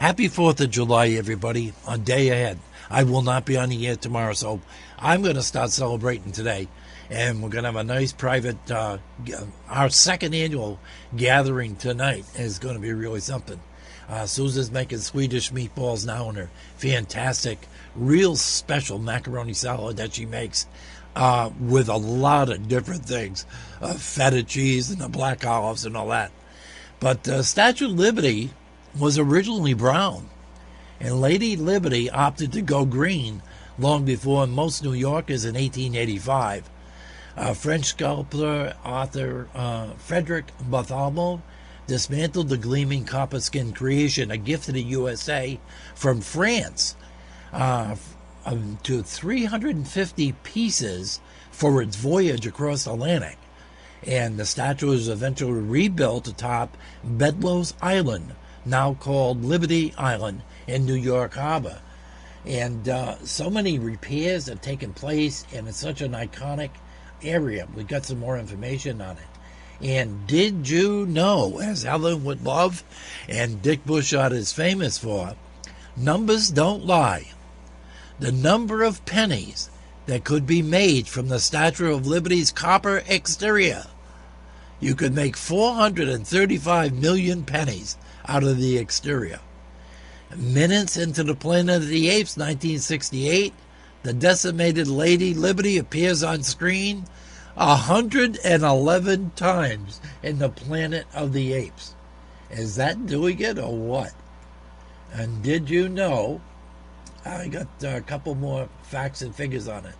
[0.00, 2.58] Happy 4th of July, everybody, on day ahead.
[2.90, 4.60] I will not be on the air tomorrow, so
[4.98, 6.66] I'm going to start celebrating today.
[7.08, 8.98] And we're going to have a nice private, uh,
[9.68, 10.80] our second annual
[11.14, 13.60] gathering tonight is going to be really something.
[14.08, 20.26] Uh, Susan's making Swedish meatballs now in her fantastic, real special macaroni salad that she
[20.26, 20.66] makes
[21.16, 23.46] uh, with a lot of different things
[23.80, 26.32] uh, feta cheese and the black olives and all that.
[27.00, 28.50] But uh, Statue of Liberty
[28.98, 30.28] was originally brown,
[31.00, 33.42] and Lady Liberty opted to go green
[33.78, 36.70] long before most New Yorkers in 1885.
[37.36, 41.40] Uh, French sculptor author uh, Frederick Bartholomew
[41.86, 45.58] dismantled the gleaming copper skin creation, a gift to the USA
[45.94, 46.96] from France,
[47.52, 47.96] uh,
[48.44, 51.20] um, to 350 pieces
[51.50, 53.38] for its voyage across the Atlantic.
[54.06, 60.94] And the statue was eventually rebuilt atop Bedloe's Island, now called Liberty Island in New
[60.94, 61.80] York Harbor.
[62.44, 66.70] And uh, so many repairs have taken place, and it's such an iconic
[67.22, 67.66] area.
[67.74, 69.33] We've got some more information on it.
[69.80, 72.84] And did you know, as Helen would love,
[73.28, 75.34] and Dick Bushot is famous for,
[75.96, 77.32] numbers don't lie.
[78.18, 79.70] The number of pennies
[80.06, 83.84] that could be made from the Statue of Liberty's copper exterior.
[84.80, 89.40] You could make 435 million pennies out of the exterior.
[90.36, 93.52] Minutes into the Planet of the Apes, 1968,
[94.02, 97.06] the decimated Lady Liberty appears on screen
[97.54, 101.94] 111 times in the Planet of the Apes.
[102.50, 104.12] Is that doing it or what?
[105.12, 106.40] And did you know?
[107.24, 109.94] I got uh, a couple more facts and figures on it.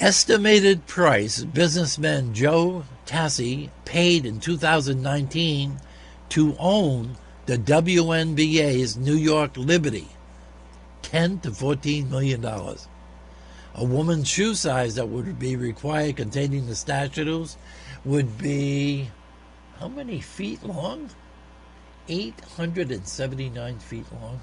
[0.00, 5.80] Estimated price businessman Joe Tsai paid in 2019
[6.30, 10.08] to own the WNBA's New York Liberty
[11.02, 12.88] 10 to 14 million dollars.
[13.74, 17.56] A woman's shoe size that would be required containing the statues
[18.04, 19.08] would be
[19.78, 21.10] how many feet long?
[22.08, 24.40] 879 feet long.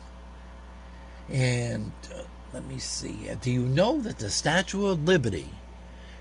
[1.30, 3.30] And uh, let me see.
[3.42, 5.50] Do you know that the Statue of Liberty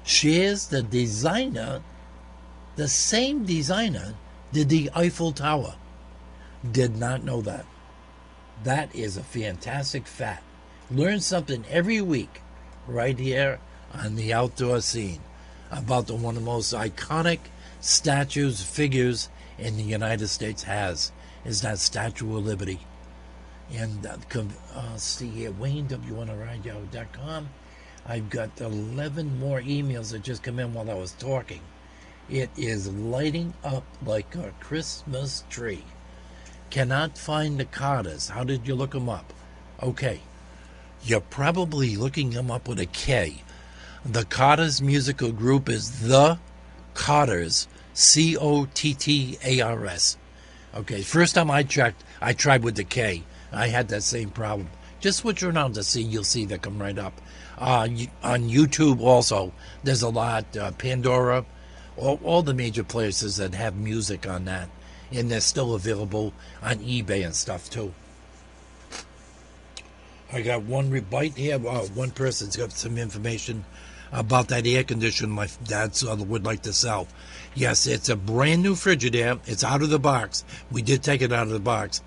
[0.04, 1.82] shares the designer,
[2.76, 4.14] the same designer
[4.52, 5.76] did the Eiffel Tower?
[6.70, 7.64] Did not know that.
[8.64, 10.42] That is a fantastic fact.
[10.90, 12.42] Learn something every week
[12.88, 13.60] right here
[13.92, 15.20] on the outdoor scene
[15.70, 17.38] about the one of the most iconic
[17.80, 21.12] statues, figures in the United States has
[21.44, 22.80] is that Statue of Liberty.
[23.72, 24.16] And uh,
[24.74, 27.48] uh, see here, WayneW1Radio.com.
[28.06, 31.60] I've got 11 more emails that just come in while I was talking.
[32.30, 35.84] It is lighting up like a Christmas tree.
[36.70, 38.28] Cannot find the Cottars.
[38.28, 39.32] How did you look them up?
[39.82, 40.20] Okay.
[41.02, 43.42] You're probably looking them up with a K.
[44.04, 46.38] The Cottars musical group is The
[46.94, 47.68] Cottars.
[47.98, 50.16] C O T T A R S.
[50.72, 53.24] Okay, first time I checked, I tried with the K.
[53.50, 54.68] I had that same problem.
[55.00, 57.20] Just switch around to see, you'll see they come right up.
[57.58, 57.88] Uh,
[58.22, 60.56] on YouTube also, there's a lot.
[60.56, 61.44] Uh, Pandora,
[61.96, 64.68] all, all the major places that have music on that.
[65.10, 66.32] And they're still available
[66.62, 67.92] on eBay and stuff too.
[70.32, 71.54] I got one rebite here.
[71.54, 73.64] Uh, one person's got some information
[74.12, 77.08] about that air conditioner my dad uh, would like to sell.
[77.54, 79.40] Yes, it's a brand new Frigidaire.
[79.46, 80.44] It's out of the box.
[80.70, 82.02] We did take it out of the box.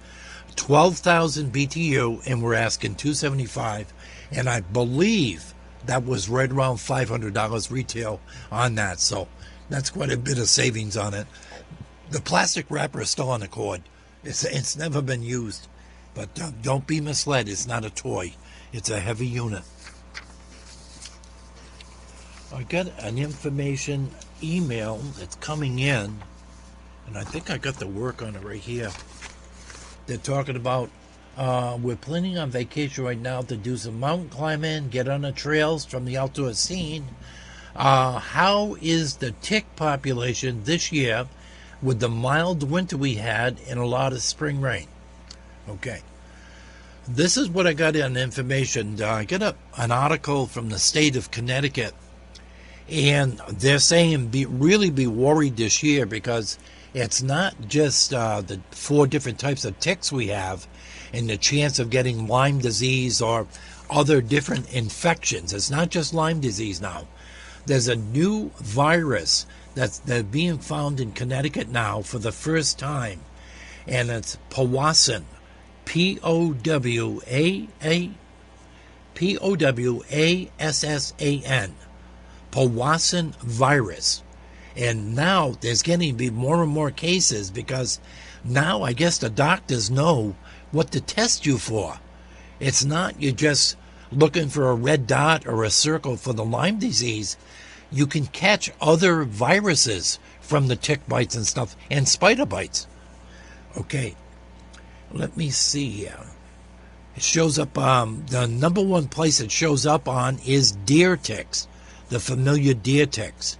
[0.55, 3.93] 12,000 BTU, and we're asking 275
[4.31, 5.53] and I believe
[5.85, 8.99] that was right around $500 retail on that.
[8.99, 9.27] So
[9.69, 11.27] that's quite a bit of savings on it.
[12.09, 13.81] The plastic wrapper is still on the cord.
[14.23, 15.67] It's it's never been used,
[16.13, 17.47] but uh, don't be misled.
[17.47, 18.33] It's not a toy.
[18.73, 19.63] It's a heavy unit.
[22.53, 24.09] I got an information
[24.43, 26.19] email that's coming in,
[27.07, 28.91] and I think I got the work on it right here.
[30.05, 30.89] They're talking about
[31.37, 35.31] uh, we're planning on vacation right now to do some mountain climbing, get on the
[35.31, 37.07] trails from the outdoor scene.
[37.73, 41.27] Uh, how is the tick population this year
[41.81, 44.87] with the mild winter we had and a lot of spring rain?
[45.69, 46.01] Okay.
[47.07, 49.01] This is what I got in information.
[49.01, 51.93] Uh, I got a, an article from the state of Connecticut,
[52.89, 56.59] and they're saying be really be worried this year because
[56.93, 60.67] it's not just uh, the four different types of ticks we have
[61.13, 63.47] and the chance of getting Lyme disease or
[63.89, 65.53] other different infections.
[65.53, 67.07] It's not just Lyme disease now.
[67.65, 69.45] There's a new virus
[69.75, 73.21] that's, that's being found in Connecticut now for the first time,
[73.87, 75.23] and it's Powassan.
[75.85, 78.11] P O W A A
[79.13, 81.75] P O W A S S A N.
[82.51, 84.23] Powassan virus.
[84.75, 87.99] And now there's getting to be more and more cases because
[88.43, 90.35] now I guess the doctors know
[90.71, 91.99] what to test you for.
[92.59, 93.75] It's not you're just
[94.11, 97.37] looking for a red dot or a circle for the Lyme disease.
[97.91, 102.87] You can catch other viruses from the tick bites and stuff and spider bites.
[103.77, 104.15] Okay,
[105.13, 106.19] let me see here.
[107.15, 111.67] It shows up, um, the number one place it shows up on is deer ticks,
[112.09, 113.57] the familiar deer ticks.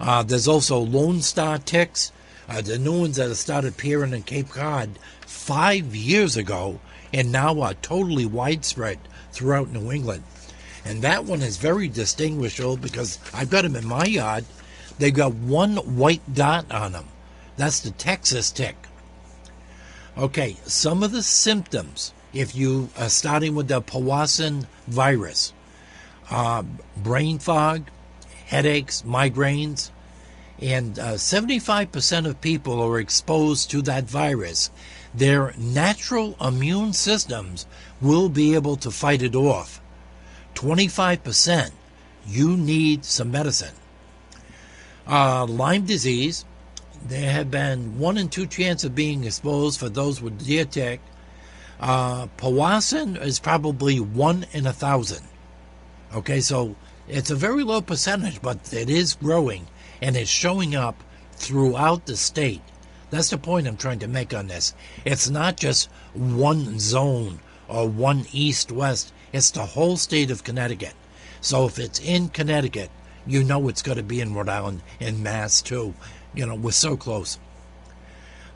[0.00, 2.12] Uh, there's also Lone Star ticks,
[2.48, 4.90] uh, the new ones that have started appearing in Cape Cod
[5.26, 6.80] five years ago
[7.12, 8.98] and now are totally widespread
[9.32, 10.24] throughout New England.
[10.84, 14.44] And that one is very distinguishable because I've got them in my yard.
[14.98, 17.06] They've got one white dot on them.
[17.56, 18.76] That's the Texas tick.
[20.16, 25.52] Okay, some of the symptoms, if you are starting with the Powassan virus,
[26.30, 26.62] uh,
[26.96, 27.90] brain fog,
[28.46, 29.90] headaches, migraines,
[30.60, 34.70] and uh, 75% of people are exposed to that virus.
[35.12, 37.66] Their natural immune systems
[38.00, 39.80] will be able to fight it off.
[40.54, 41.72] 25%,
[42.24, 43.74] you need some medicine.
[45.08, 46.44] Uh, Lyme disease,
[47.04, 51.00] there have been one in two chance of being exposed for those with deer tick.
[51.78, 55.26] Uh, Powassan is probably one in a thousand.
[56.14, 56.76] Okay, so
[57.08, 59.66] it's a very low percentage, but it is growing
[60.00, 61.02] and it's showing up
[61.32, 62.62] throughout the state.
[63.10, 64.74] That's the point I'm trying to make on this.
[65.04, 70.94] It's not just one zone or one east west, it's the whole state of Connecticut.
[71.40, 72.90] So if it's in Connecticut,
[73.26, 75.94] you know it's going to be in Rhode Island and Mass too.
[76.34, 77.38] You know, we're so close.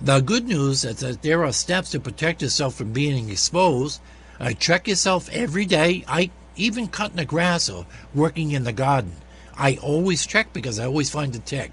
[0.01, 4.01] The good news is that there are steps to protect yourself from being exposed.
[4.39, 6.05] Uh, check yourself every day.
[6.07, 9.17] I even cutting the grass or working in the garden.
[9.57, 11.73] I always check because I always find a tick.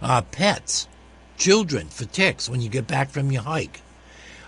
[0.00, 0.88] Uh, pets,
[1.36, 3.80] children for ticks when you get back from your hike.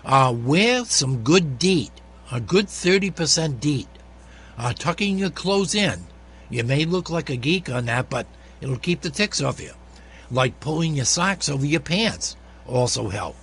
[0.03, 1.91] Uh, wear some good DEET,
[2.31, 3.87] a good 30% DEET.
[4.57, 6.05] Uh, tucking your clothes in.
[6.49, 8.27] You may look like a geek on that, but
[8.61, 9.73] it'll keep the ticks off you.
[10.31, 12.35] Like pulling your socks over your pants
[12.67, 13.35] also help.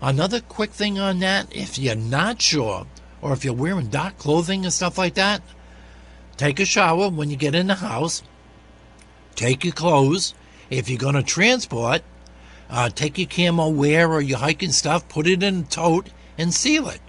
[0.00, 2.86] Another quick thing on that, if you're not sure,
[3.20, 5.42] or if you're wearing dark clothing and stuff like that,
[6.36, 8.22] take a shower when you get in the house.
[9.36, 10.34] Take your clothes.
[10.70, 12.02] If you're going to transport,
[12.68, 16.52] uh, take your camo wear or your hiking stuff, put it in a tote, and
[16.52, 17.00] seal it.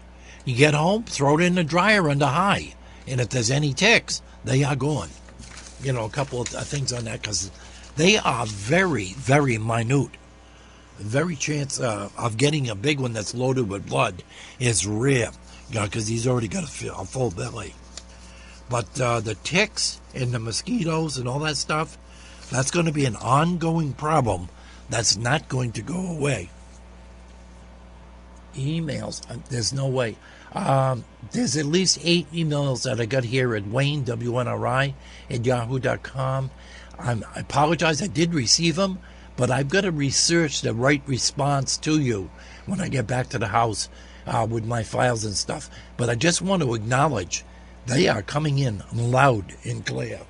[0.45, 2.75] You get home, throw it in the dryer under high.
[3.07, 5.09] And if there's any ticks, they are gone.
[5.81, 7.49] You know, a couple of things on that because
[7.95, 10.11] they are very, very minute.
[10.97, 14.23] The very chance uh, of getting a big one that's loaded with blood
[14.59, 15.31] is rare,
[15.69, 17.73] you know, because he's already got a, a full belly.
[18.69, 21.97] But uh, the ticks and the mosquitoes and all that stuff,
[22.51, 24.49] that's going to be an ongoing problem
[24.89, 26.49] that's not going to go away.
[28.55, 30.15] Emails, uh, there's no way.
[30.53, 34.93] Um, there's at least eight emails that I got here at Wayne, WNRI,
[35.29, 36.51] at yahoo.com.
[36.99, 38.99] I'm, I apologize, I did receive them,
[39.35, 42.29] but I've got to research the right response to you
[42.65, 43.89] when I get back to the house
[44.25, 45.69] uh, with my files and stuff.
[45.97, 47.43] But I just want to acknowledge
[47.85, 50.21] they are coming in loud and clear.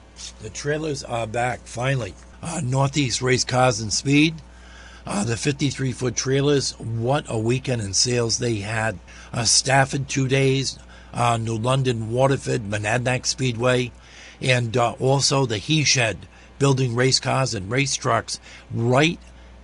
[0.41, 2.13] The trailers are back finally.
[2.41, 4.35] Uh, Northeast Race Cars and Speed.
[5.05, 8.97] Uh, the 53 foot trailers, what a weekend in sales they had.
[9.33, 10.79] Uh, Stafford, two days.
[11.13, 13.91] uh, New London, Waterford, Monadnock Speedway,
[14.41, 16.27] and uh, also the He Shed,
[16.63, 18.39] building race cars and race trucks
[18.73, 19.19] right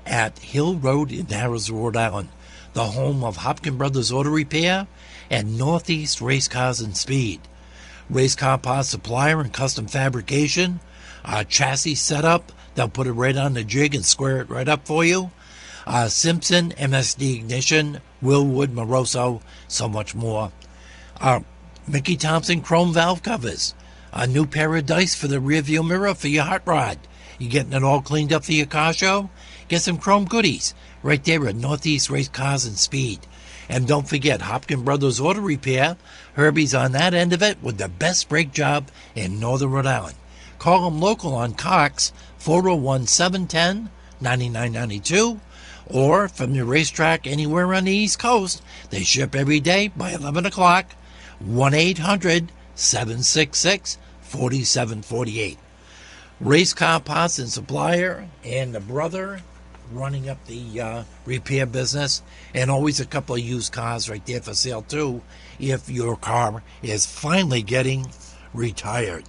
[0.06, 2.28] at Hill Road in Harris, Rhode Island,
[2.74, 4.86] the home of Hopkin Brothers Auto Repair
[5.30, 7.40] and Northeast Race Cars and Speed.
[8.10, 10.82] Race car parts supplier and custom fabrication,
[11.24, 14.86] uh, chassis setup, they'll put it right on the jig and square it right up
[14.86, 15.32] for you.
[15.88, 20.52] Uh, Simpson, MSD Ignition, Wilwood, Moroso, so much more.
[21.22, 21.40] Uh,
[21.88, 23.74] Mickey Thompson chrome valve covers.
[24.12, 26.98] A new pair of dice for the rearview mirror for your hot rod.
[27.38, 29.30] You getting it all cleaned up for your car show?
[29.68, 33.20] Get some chrome goodies right there at Northeast Race Cars and Speed.
[33.70, 35.96] And don't forget Hopkin Brothers Auto Repair.
[36.34, 40.16] Herbie's on that end of it with the best brake job in Northern Rhode Island.
[40.58, 43.90] Call them local on Cox, 401 710
[44.20, 45.40] 9992.
[45.86, 50.46] Or from the racetrack anywhere on the East Coast, they ship every day by 11
[50.48, 50.96] o'clock.
[51.40, 55.58] 1 800 766 4748.
[56.40, 59.42] Race car parts and supplier, and the brother
[59.92, 62.22] running up the uh, repair business,
[62.54, 65.22] and always a couple of used cars right there for sale too,
[65.60, 68.08] if your car is finally getting
[68.54, 69.26] retired.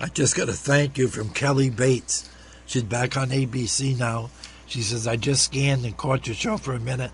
[0.00, 2.28] I just got a thank you from Kelly Bates.
[2.66, 4.30] She's back on ABC now.
[4.66, 7.12] She says, I just scanned and caught your show for a minute.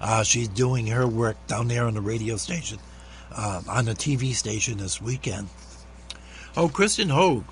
[0.00, 2.78] Uh, she's doing her work down there on the radio station,
[3.32, 5.48] uh, on the TV station this weekend.
[6.56, 7.44] Oh, Kristen Hogue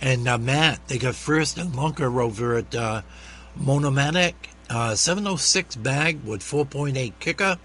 [0.00, 3.02] and uh, Matt, they got first and Lunker over at uh,
[3.56, 4.34] Monomatic.
[4.68, 7.58] Uh, 706 bag with 4.8 kicker.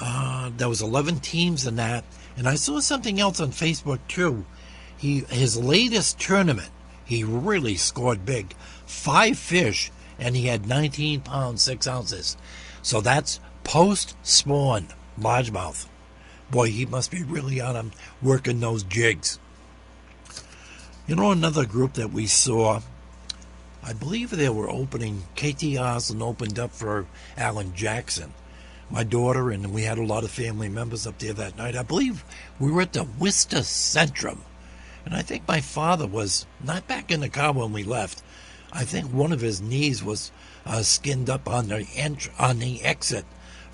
[0.00, 2.04] Uh, there was 11 teams in that.
[2.36, 4.44] And I saw something else on Facebook too.
[4.96, 6.70] He his latest tournament,
[7.04, 8.54] he really scored big.
[8.86, 12.36] Five fish, and he had 19 pounds, 6 ounces.
[12.84, 15.86] So that's post spawn largemouth.
[16.50, 19.38] Boy, he must be really on him working those jigs.
[21.06, 22.82] You know, another group that we saw,
[23.82, 27.06] I believe they were opening, KT Oslin opened up for
[27.38, 28.34] Alan Jackson.
[28.90, 31.76] My daughter and we had a lot of family members up there that night.
[31.76, 32.22] I believe
[32.60, 34.40] we were at the Worcester Centrum.
[35.06, 38.22] And I think my father was not back in the car when we left.
[38.74, 40.32] I think one of his knees was
[40.66, 43.24] uh, skinned up on the ent- on the exit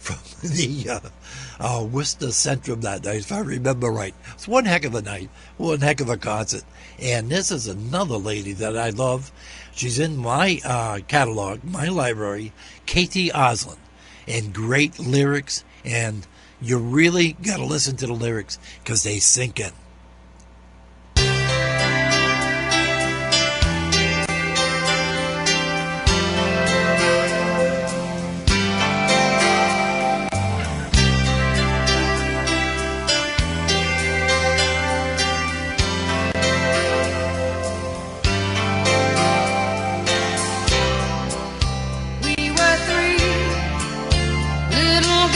[0.00, 0.18] from
[0.48, 1.00] the uh,
[1.60, 4.14] uh, Worcester Centrum that night, if I remember right.
[4.32, 6.64] It's one heck of a night, one heck of a concert.
[6.98, 9.30] And this is another lady that I love.
[9.72, 12.52] She's in my uh, catalog, my library,
[12.86, 13.78] KT Oslin,
[14.26, 15.64] and great lyrics.
[15.84, 16.26] And
[16.60, 19.72] you really got to listen to the lyrics because they sink in.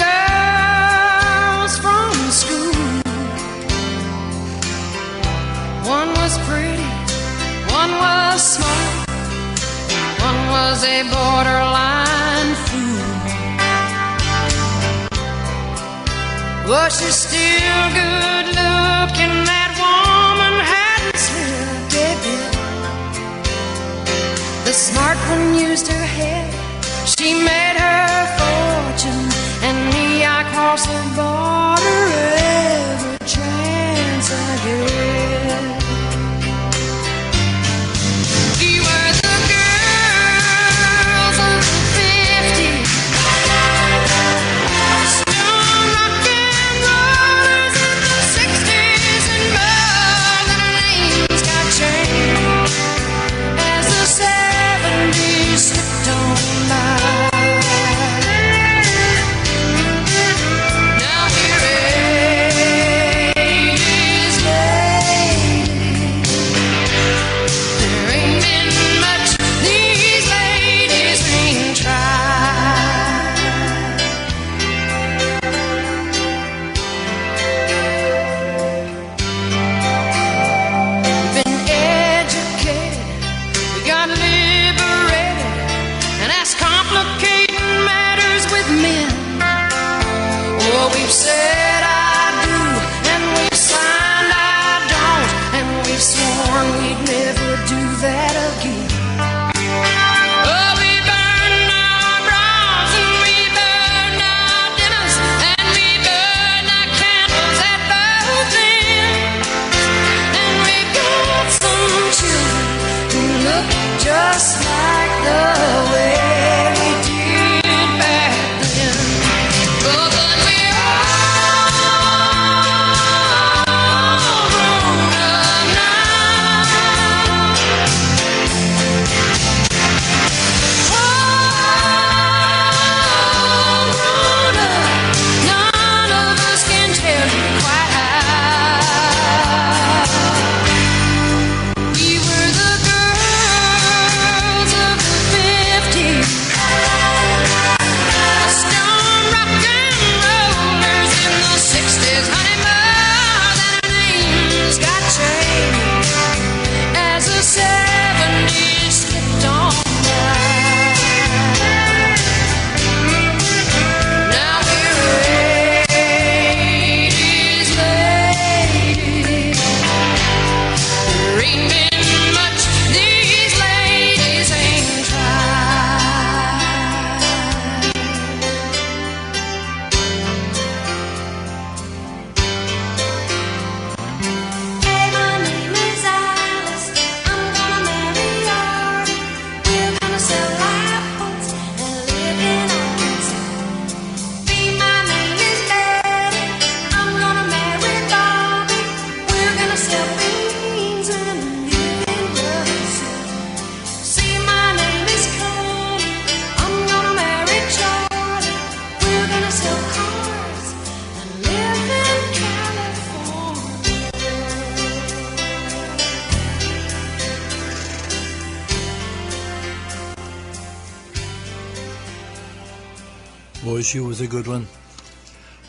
[0.02, 3.02] Girls from school.
[5.96, 6.90] One was pretty,
[7.80, 9.08] one was smart,
[10.28, 13.04] one was a borderline fool.
[16.70, 19.34] Was she still good looking?
[19.50, 22.52] That woman hadn't slipped a bit.
[24.64, 26.50] The smart one used her head.
[27.06, 28.03] She made her
[30.64, 32.00] cross the border
[32.38, 34.93] every chance I get.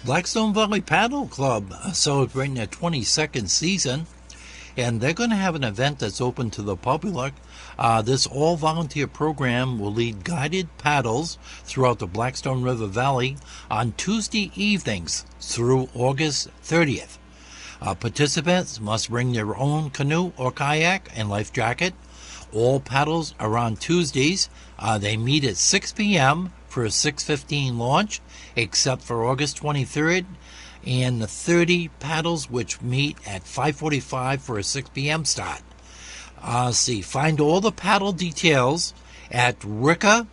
[0.05, 4.05] Blackstone Valley Paddle Club celebrating their 22nd season,
[4.77, 7.33] and they're going to have an event that's open to the public.
[7.79, 13.37] Uh, this all volunteer program will lead guided paddles throughout the Blackstone River Valley
[13.71, 17.17] on Tuesday evenings through August 30th.
[17.81, 21.95] Uh, participants must bring their own canoe or kayak and life jacket.
[22.53, 24.49] All paddles are on Tuesdays.
[24.77, 26.53] Uh, they meet at 6 p.m.
[26.75, 28.19] for a 6:15 launch,
[28.57, 30.25] except for August 23rd,
[30.85, 35.23] and the 30 paddles which meet at 5:45 for a 6 p.m.
[35.23, 35.61] start.
[36.41, 38.93] Uh, see, find all the paddle details
[39.31, 40.27] at Ricka,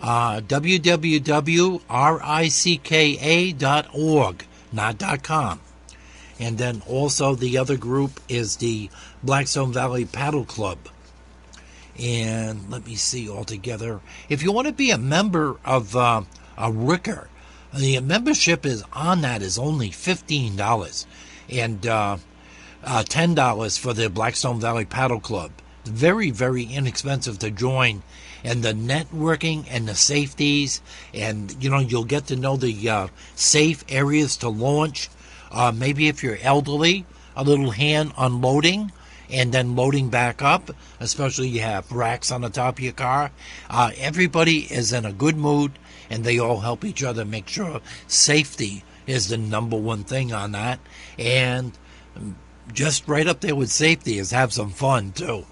[0.00, 1.66] uh, www.ricka.org,
[4.70, 5.60] not .com.
[6.38, 8.90] And then also the other group is the
[9.24, 10.78] Blackstone Valley Paddle Club.
[11.98, 14.00] And let me see altogether.
[14.28, 16.22] If you want to be a member of uh,
[16.56, 17.26] a Ricka,
[17.74, 21.06] the membership is on that is only fifteen dollars,
[21.50, 22.18] and uh,
[22.84, 25.50] uh, ten dollars for the Blackstone Valley Paddle Club.
[25.84, 28.02] Very, very inexpensive to join,
[28.44, 30.80] and the networking and the safeties,
[31.12, 35.08] and you know you'll get to know the uh, safe areas to launch.
[35.50, 38.92] Uh, maybe if you're elderly, a little hand unloading
[39.30, 40.70] and then loading back up,
[41.00, 43.30] especially you have racks on the top of your car.
[43.68, 45.78] Uh, everybody is in a good mood
[46.10, 50.52] and they all help each other make sure safety is the number one thing on
[50.52, 50.80] that.
[51.18, 51.72] And
[52.72, 55.46] just right up there with safety is have some fun too.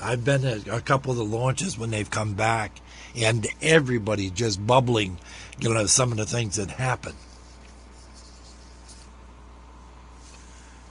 [0.00, 2.80] I've been at a couple of the launches when they've come back
[3.16, 5.18] and everybody's just bubbling,
[5.58, 7.14] you know, some of the things that happen.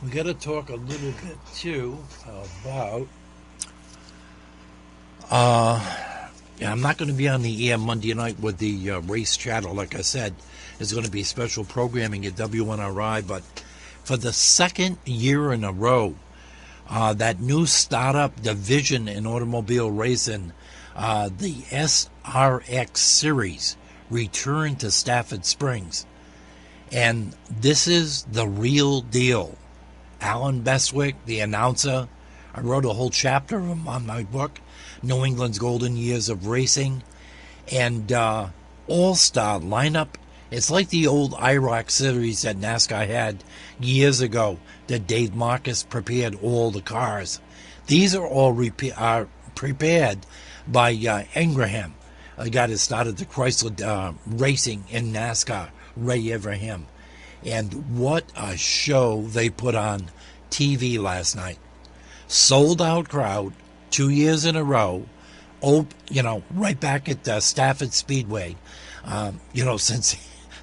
[0.04, 1.98] We got to talk a little bit too
[2.62, 3.08] about.
[5.30, 5.98] Uh,
[6.66, 9.70] I'm not going to be on the air Monday night with the uh, race chatter.
[9.70, 10.36] Like I said,
[10.78, 13.44] there's going to be special programming at WNRI, but
[14.04, 16.16] for the second year in a row,
[16.90, 20.54] uh, that new startup division in automobile racing,
[20.96, 23.76] uh, the SRX series,
[24.10, 26.06] returned to Stafford Springs.
[26.92, 29.58] And this is the real deal.
[30.22, 32.08] Allen Bestwick, the announcer.
[32.54, 34.60] I wrote a whole chapter on my book,
[35.04, 37.04] New England's Golden Years of Racing.
[37.72, 38.48] And uh,
[38.88, 40.16] All Star lineup.
[40.50, 43.44] It's like the old IROC series that NASCAR had
[43.82, 47.42] years ago that Dave Marcus prepared all the cars.
[47.88, 48.58] These are all
[48.96, 50.20] are prepared
[50.66, 51.92] by uh, Evernham,
[52.38, 56.84] a guy that started the Chrysler uh, racing in NASCAR, Ray Evernham.
[57.46, 60.10] And what a show they put on
[60.50, 61.60] TV last night.
[62.28, 63.54] Sold out crowd,
[63.90, 65.06] two years in a row.
[65.62, 68.56] Oh, you know, right back at uh, Stafford Speedway.
[69.06, 70.16] Um, you know, since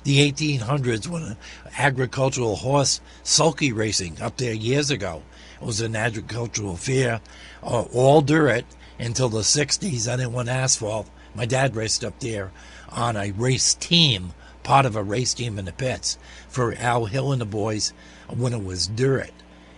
[0.04, 1.36] the 1800s when
[1.78, 5.22] agricultural horse sulky racing up there years ago.
[5.60, 7.20] It was an agricultural fair,
[7.62, 8.64] uh, all dirt
[8.98, 10.06] until the 60s.
[10.06, 11.08] I didn't want asphalt.
[11.34, 12.52] My dad raced up there
[12.90, 17.30] on a race team, part of a race team in the pits for Al Hill
[17.30, 17.92] and the boys
[18.28, 19.30] when it was dirt.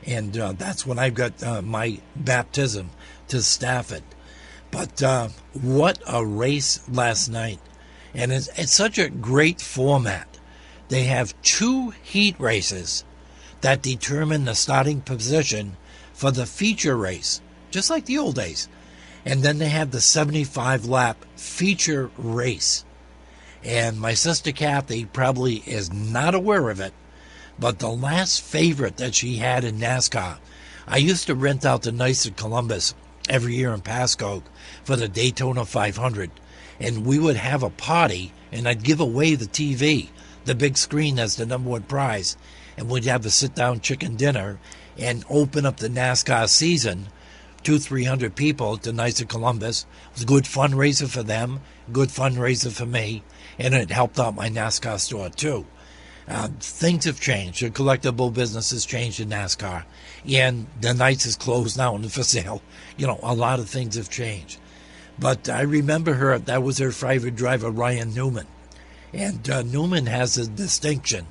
[0.06, 2.90] And uh, that's when I got uh, my baptism
[3.28, 4.04] to Stafford.
[4.70, 7.58] But uh, what a race last night.
[8.14, 10.38] And it's, it's such a great format.
[10.88, 13.04] They have two heat races
[13.60, 15.76] that determine the starting position
[16.12, 18.68] for the feature race, just like the old days.
[19.24, 22.85] And then they have the 75 lap feature race.
[23.64, 26.92] And my sister Kathy probably is not aware of it,
[27.58, 30.38] but the last favorite that she had in NASCAR,
[30.86, 32.94] I used to rent out the Knights of Columbus
[33.28, 34.42] every year in Pascoag
[34.84, 36.30] for the Daytona 500.
[36.78, 40.08] And we would have a party, and I'd give away the TV,
[40.44, 42.36] the big screen as the number one prize.
[42.76, 44.58] And we'd have a sit down chicken dinner
[44.98, 47.08] and open up the NASCAR season.
[47.62, 49.86] Two, three hundred people at the Knights of Columbus.
[50.10, 51.60] It was a good fundraiser for them,
[51.92, 53.24] good fundraiser for me,
[53.58, 55.66] and it helped out my NASCAR store too.
[56.28, 57.62] Uh, things have changed.
[57.62, 59.84] The collectible business has changed in NASCAR.
[60.28, 62.62] And the Knights is closed now and for sale.
[62.96, 64.58] You know, a lot of things have changed.
[65.18, 68.46] But I remember her, that was her favorite driver, Ryan Newman.
[69.12, 71.26] And uh, Newman has a distinction.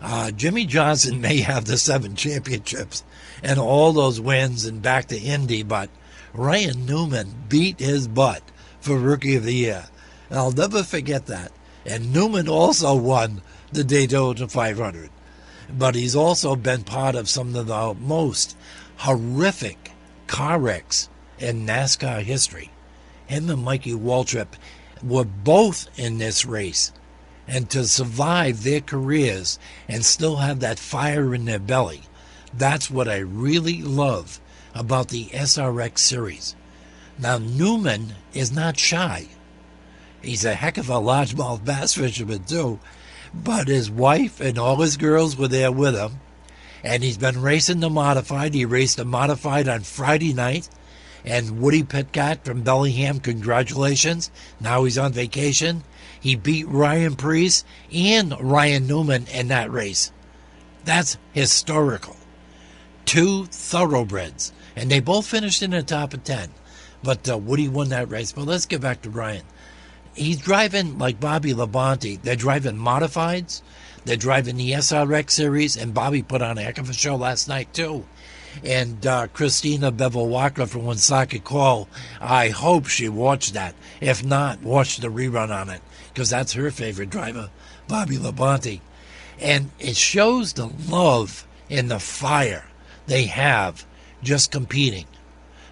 [0.00, 3.04] Uh, Jimmie Johnson may have the seven championships
[3.42, 5.90] and all those wins and back to Indy, but
[6.32, 8.42] Ryan Newman beat his butt
[8.80, 9.86] for Rookie of the Year.
[10.30, 11.52] And I'll never forget that.
[11.86, 15.10] And Newman also won the Daytona 500.
[15.70, 18.56] But he's also been part of some of the most
[18.98, 19.92] horrific
[20.26, 21.08] car wrecks
[21.38, 22.70] in NASCAR history.
[23.26, 24.48] Him and Mikey Waltrip
[25.02, 26.92] were both in this race.
[27.48, 29.58] and to survive their careers
[29.88, 32.02] and still have that fire in their belly.
[32.52, 34.38] That's what I really love
[34.74, 36.54] about the SRX series.
[37.18, 39.28] Now, Newman is not shy.
[40.22, 42.78] He's a heck of a largemouth bass fisherman, too.
[43.32, 46.20] But his wife and all his girls were there with him.
[46.82, 48.54] And he's been racing the modified.
[48.54, 50.68] He raced the modified on Friday night.
[51.24, 54.30] And Woody Pitkat from Bellingham, congratulations.
[54.60, 55.82] Now he's on vacation.
[56.20, 60.12] He beat Ryan Preece and Ryan Newman in that race.
[60.84, 62.16] That's historical.
[63.04, 64.52] Two thoroughbreds.
[64.74, 66.50] And they both finished in the top of 10.
[67.02, 68.32] But uh, Woody won that race.
[68.32, 69.44] But let's get back to Ryan.
[70.14, 72.20] He's driving like Bobby Labonte.
[72.22, 73.62] They're driving modifieds.
[74.04, 75.76] They're driving the SRX series.
[75.76, 78.04] And Bobby put on a heck of a show last night, too.
[78.64, 81.88] And uh, Christina Bevel Walker from Woonsocket Call,
[82.20, 83.74] I hope she watched that.
[84.00, 85.82] If not, watch the rerun on it
[86.12, 87.50] because that's her favorite driver,
[87.86, 88.80] Bobby Labonte.
[89.38, 92.64] And it shows the love and the fire
[93.06, 93.86] they have
[94.22, 95.06] just competing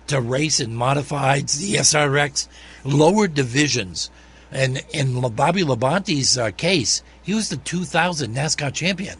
[0.06, 2.46] to race in modifieds, the SRX,
[2.84, 4.10] lower divisions.
[4.50, 9.18] And in Bobby Labonte's uh, case, he was the 2000 NASCAR champion.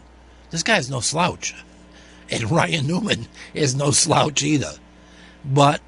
[0.50, 1.54] This guy's no slouch.
[2.30, 4.72] And Ryan Newman is no slouch either.
[5.44, 5.80] But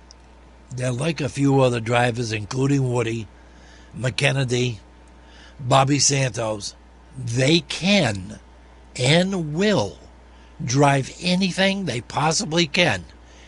[0.71, 3.27] they're like a few other drivers, including Woody,
[3.97, 4.79] McKennedy,
[5.61, 6.75] Bobby Santos.
[7.17, 8.39] They can
[8.97, 9.99] and will
[10.65, 13.05] drive anything they possibly can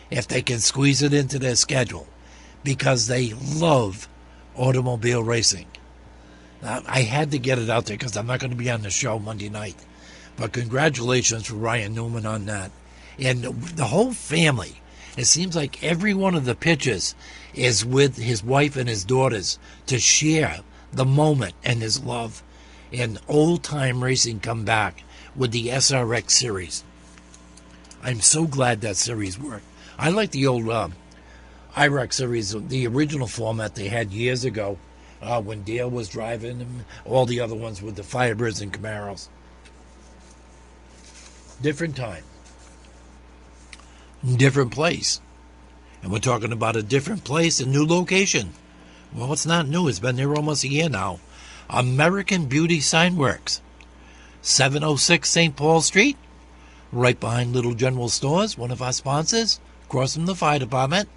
[0.09, 2.07] if they can squeeze it into their schedule
[2.63, 4.07] because they love
[4.55, 5.65] automobile racing.
[6.61, 8.83] Now, I had to get it out there because I'm not going to be on
[8.83, 9.75] the show Monday night.
[10.37, 12.71] But congratulations for Ryan Newman on that.
[13.19, 14.81] And the whole family,
[15.17, 17.15] it seems like every one of the pitches
[17.53, 20.61] is with his wife and his daughters to share
[20.93, 22.43] the moment and his love.
[22.93, 25.03] And old time racing come back
[25.35, 26.83] with the SRX series.
[28.03, 29.65] I'm so glad that series worked.
[29.97, 30.89] I like the old uh,
[31.75, 34.77] IROC series, the original format they had years ago
[35.21, 39.27] uh, when Dale was driving and all the other ones with the Firebirds and Camaros.
[41.61, 42.23] Different time,
[44.35, 45.21] different place.
[46.01, 48.53] And we're talking about a different place, a new location.
[49.13, 51.19] Well, it's not new, it's been there almost a year now.
[51.69, 53.61] American Beauty Sign Works,
[54.41, 55.55] 706 St.
[55.55, 56.17] Paul Street,
[56.91, 61.07] right behind Little General Stores, one of our sponsors, across from the fire department.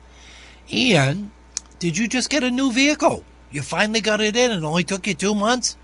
[0.71, 1.31] And
[1.79, 3.25] did you just get a new vehicle?
[3.55, 5.77] You finally got it in and only took you two months?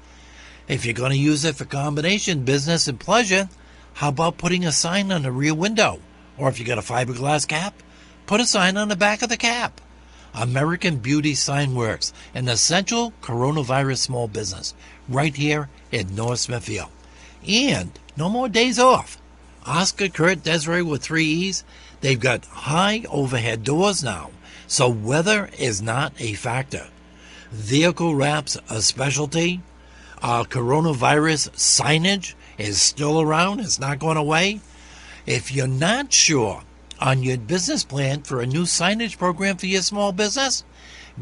[0.66, 3.48] If you're going to use it for combination business and pleasure,
[3.94, 6.00] how about putting a sign on the rear window?
[6.36, 7.80] Or if you got a fiberglass cap,
[8.26, 9.80] put a sign on the back of the cap.
[10.34, 14.74] American Beauty Sign Works, an essential coronavirus small business,
[15.08, 16.90] right here in North Smithfield.
[17.46, 19.16] And no more days off.
[19.64, 21.62] Oscar, Kurt, Desiree with three E's.
[22.00, 24.32] They've got high overhead doors now,
[24.66, 26.88] so weather is not a factor.
[27.50, 29.60] Vehicle wraps a specialty.
[30.22, 33.60] Uh, coronavirus signage is still around.
[33.60, 34.60] It's not going away.
[35.26, 36.62] If you're not sure
[37.00, 40.62] on your business plan for a new signage program for your small business,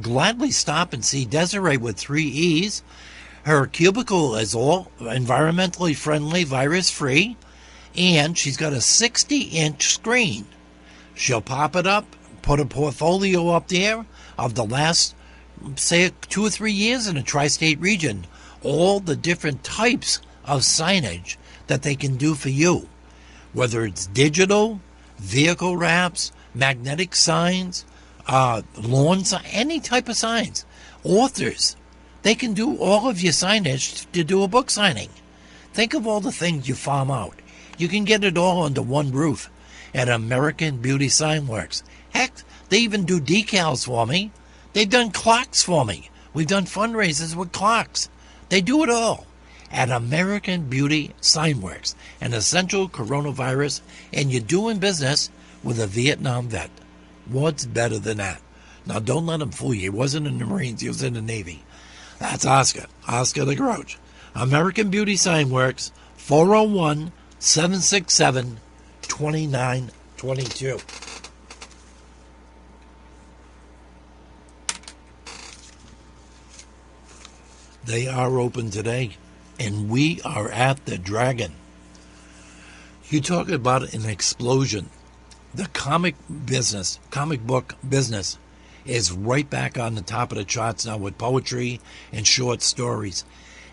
[0.02, 2.82] gladly stop and see Desiree with three E's.
[3.44, 7.36] Her cubicle is all environmentally friendly, virus free,
[7.96, 10.44] and she's got a 60 inch screen.
[11.14, 12.04] She'll pop it up,
[12.42, 14.04] put a portfolio up there
[14.36, 15.14] of the last,
[15.76, 18.26] say, two or three years in a tri state region,
[18.62, 21.36] all the different types of signage
[21.66, 22.88] that they can do for you,
[23.52, 24.80] whether it's digital,
[25.18, 27.84] vehicle wraps, magnetic signs,
[28.26, 30.64] uh, lawn signs, any type of signs.
[31.04, 31.76] Authors,
[32.22, 35.10] they can do all of your signage to do a book signing.
[35.72, 37.36] Think of all the things you farm out.
[37.76, 39.50] You can get it all under one roof
[39.94, 41.82] at American Beauty Sign Works.
[42.10, 42.32] Heck,
[42.68, 44.32] they even do decals for me.
[44.78, 46.08] They've done clocks for me.
[46.32, 48.08] We've done fundraisers with clocks.
[48.48, 49.26] They do it all
[49.72, 53.80] at American Beauty Sign Works, an essential coronavirus,
[54.12, 55.30] and you're doing business
[55.64, 56.70] with a Vietnam vet.
[57.26, 58.40] What's better than that?
[58.86, 59.80] Now, don't let him fool you.
[59.80, 61.64] He wasn't in the Marines, he was in the Navy.
[62.20, 63.98] That's Oscar, Oscar the Grouch.
[64.36, 67.10] American Beauty Sign Works, 401
[67.40, 68.60] 767
[69.02, 70.78] 2922.
[77.88, 79.16] They are open today,
[79.58, 81.52] and we are at the Dragon.
[83.08, 84.90] You talk about an explosion.
[85.54, 86.14] The comic
[86.44, 88.36] business, comic book business,
[88.84, 91.80] is right back on the top of the charts now with poetry
[92.12, 93.24] and short stories.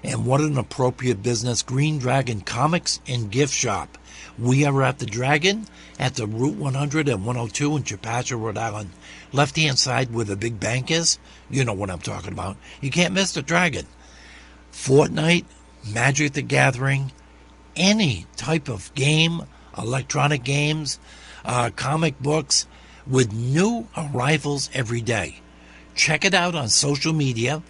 [0.01, 3.97] And what an appropriate business, Green Dragon Comics and Gift Shop.
[4.39, 5.67] We are at the Dragon
[5.99, 8.91] at the Route 100 and 102 in Chepachet, Rhode Island.
[9.33, 11.19] Left hand side where the big bank is.
[11.49, 12.55] You know what I'm talking about.
[12.79, 13.87] You can't miss the Dragon.
[14.75, 15.45] Fortnite,
[15.91, 17.11] Magic the Gathering,
[17.75, 19.41] any type of game,
[19.75, 20.99] electronic games,
[21.43, 22.67] uh, comic books,
[23.07, 25.39] with new arrivals every day.
[25.95, 27.63] Check it out on social media.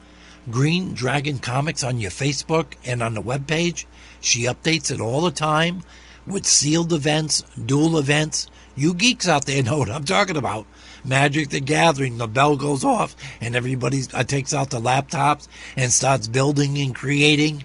[0.50, 3.86] Green Dragon Comics on your Facebook and on the webpage.
[4.20, 5.84] She updates it all the time
[6.28, 8.48] with sealed events, dual events.
[8.76, 10.66] You geeks out there know what I'm talking about.
[11.06, 15.48] Magic the Gathering, the bell goes off and everybody uh, takes out the laptops
[15.78, 17.64] and starts building and creating.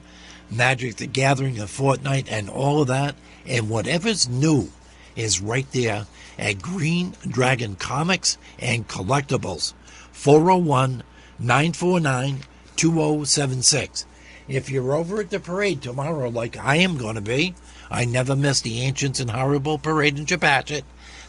[0.50, 3.14] Magic the Gathering, a Fortnite, and all of that.
[3.46, 4.70] And whatever's new
[5.16, 6.06] is right there
[6.38, 9.74] at Green Dragon Comics and Collectibles.
[10.12, 11.02] 401
[11.38, 12.40] 949
[12.76, 14.06] 2076.
[14.48, 17.54] If you're over at the parade tomorrow, like I am going to be,
[17.90, 20.82] I never miss the Ancients and Horrible Parade in Chepachet.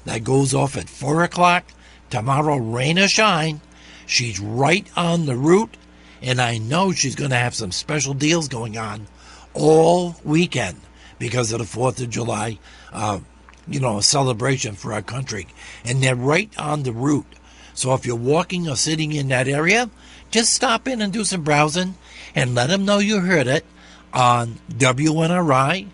[0.06, 1.66] That goes off at 4 o'clock.
[2.12, 3.62] Tomorrow, rain or shine.
[4.06, 5.76] She's right on the route,
[6.22, 9.08] and I know she's going to have some special deals going on
[9.54, 10.82] all weekend
[11.18, 12.60] because of the 4th of July,
[12.92, 13.20] uh,
[13.68, 15.48] you know, a celebration for our country.
[15.86, 17.34] And they're right on the route.
[17.74, 19.90] So if you're walking or sitting in that area,
[20.30, 21.96] just stop in and do some browsing
[22.36, 23.66] and let them know you heard it
[24.14, 25.88] on WNRI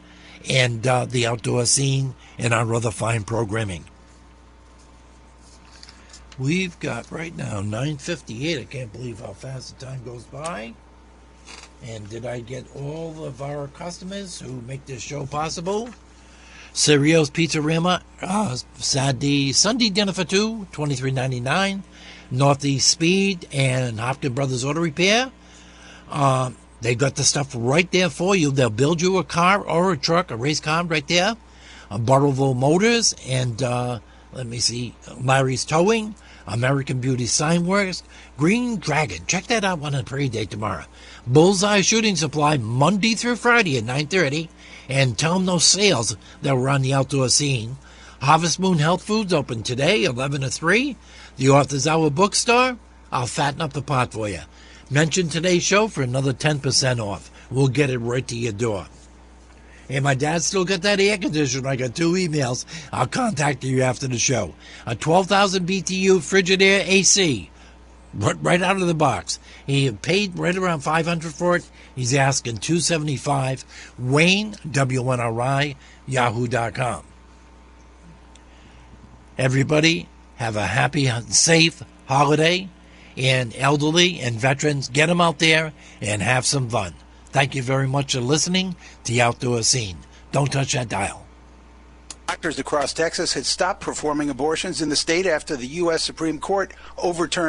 [0.50, 3.86] and uh, the outdoor scene and our other fine programming.
[6.40, 8.60] We've got right now 9:58.
[8.60, 10.74] I can't believe how fast the time goes by.
[11.84, 15.90] And did I get all of our customers who make this show possible?
[16.74, 21.84] Cerio's Pizzerama, uh, Saturday, Sunday dinner for two, twenty three ninety nine.
[22.30, 25.32] Northeast Speed and Hopkins Brothers Auto Repair.
[26.12, 28.52] Uh, they got the stuff right there for you.
[28.52, 31.36] They'll build you a car or a truck, a race car right there.
[31.90, 34.00] Uh, Burrillville Motors and uh,
[34.34, 36.16] let me see, Larry's Towing,
[36.48, 38.04] American Beauty Sign Works,
[38.38, 39.26] Green Dragon.
[39.28, 40.86] Check that out on a parade day tomorrow.
[41.28, 44.50] Bullseye Shooting Supply Monday through Friday at 9:30,
[44.88, 47.78] and tell them those sales that were on the outdoor scene.
[48.22, 50.96] Harvest Moon Health Foods open today, 11 to 3.
[51.36, 52.78] The Author's Hour Bookstore,
[53.12, 54.42] I'll fatten up the pot for you.
[54.90, 57.30] Mention today's show for another 10% off.
[57.52, 58.88] We'll get it right to your door.
[59.90, 61.70] And my dad still got that air conditioner.
[61.70, 62.66] I got two emails.
[62.92, 64.54] I'll contact you after the show.
[64.86, 67.50] A 12,000 BTU Frigidaire AC,
[68.14, 69.40] right, out of the box.
[69.66, 71.70] He paid right around 500 for it.
[71.96, 73.94] He's asking 275.
[73.98, 75.76] Wayne, WNRI,
[76.06, 77.04] yahoo.com.
[79.38, 82.70] Everybody, have a happy safe holiday.
[83.16, 86.94] And elderly and veterans, get them out there and have some fun.
[87.32, 89.98] Thank you very much for listening to the Outdoor Scene.
[90.32, 91.26] Don't touch that dial.
[92.28, 96.04] Doctors across Texas had stopped performing abortions in the state after the U.S.
[96.04, 97.46] Supreme Court overturned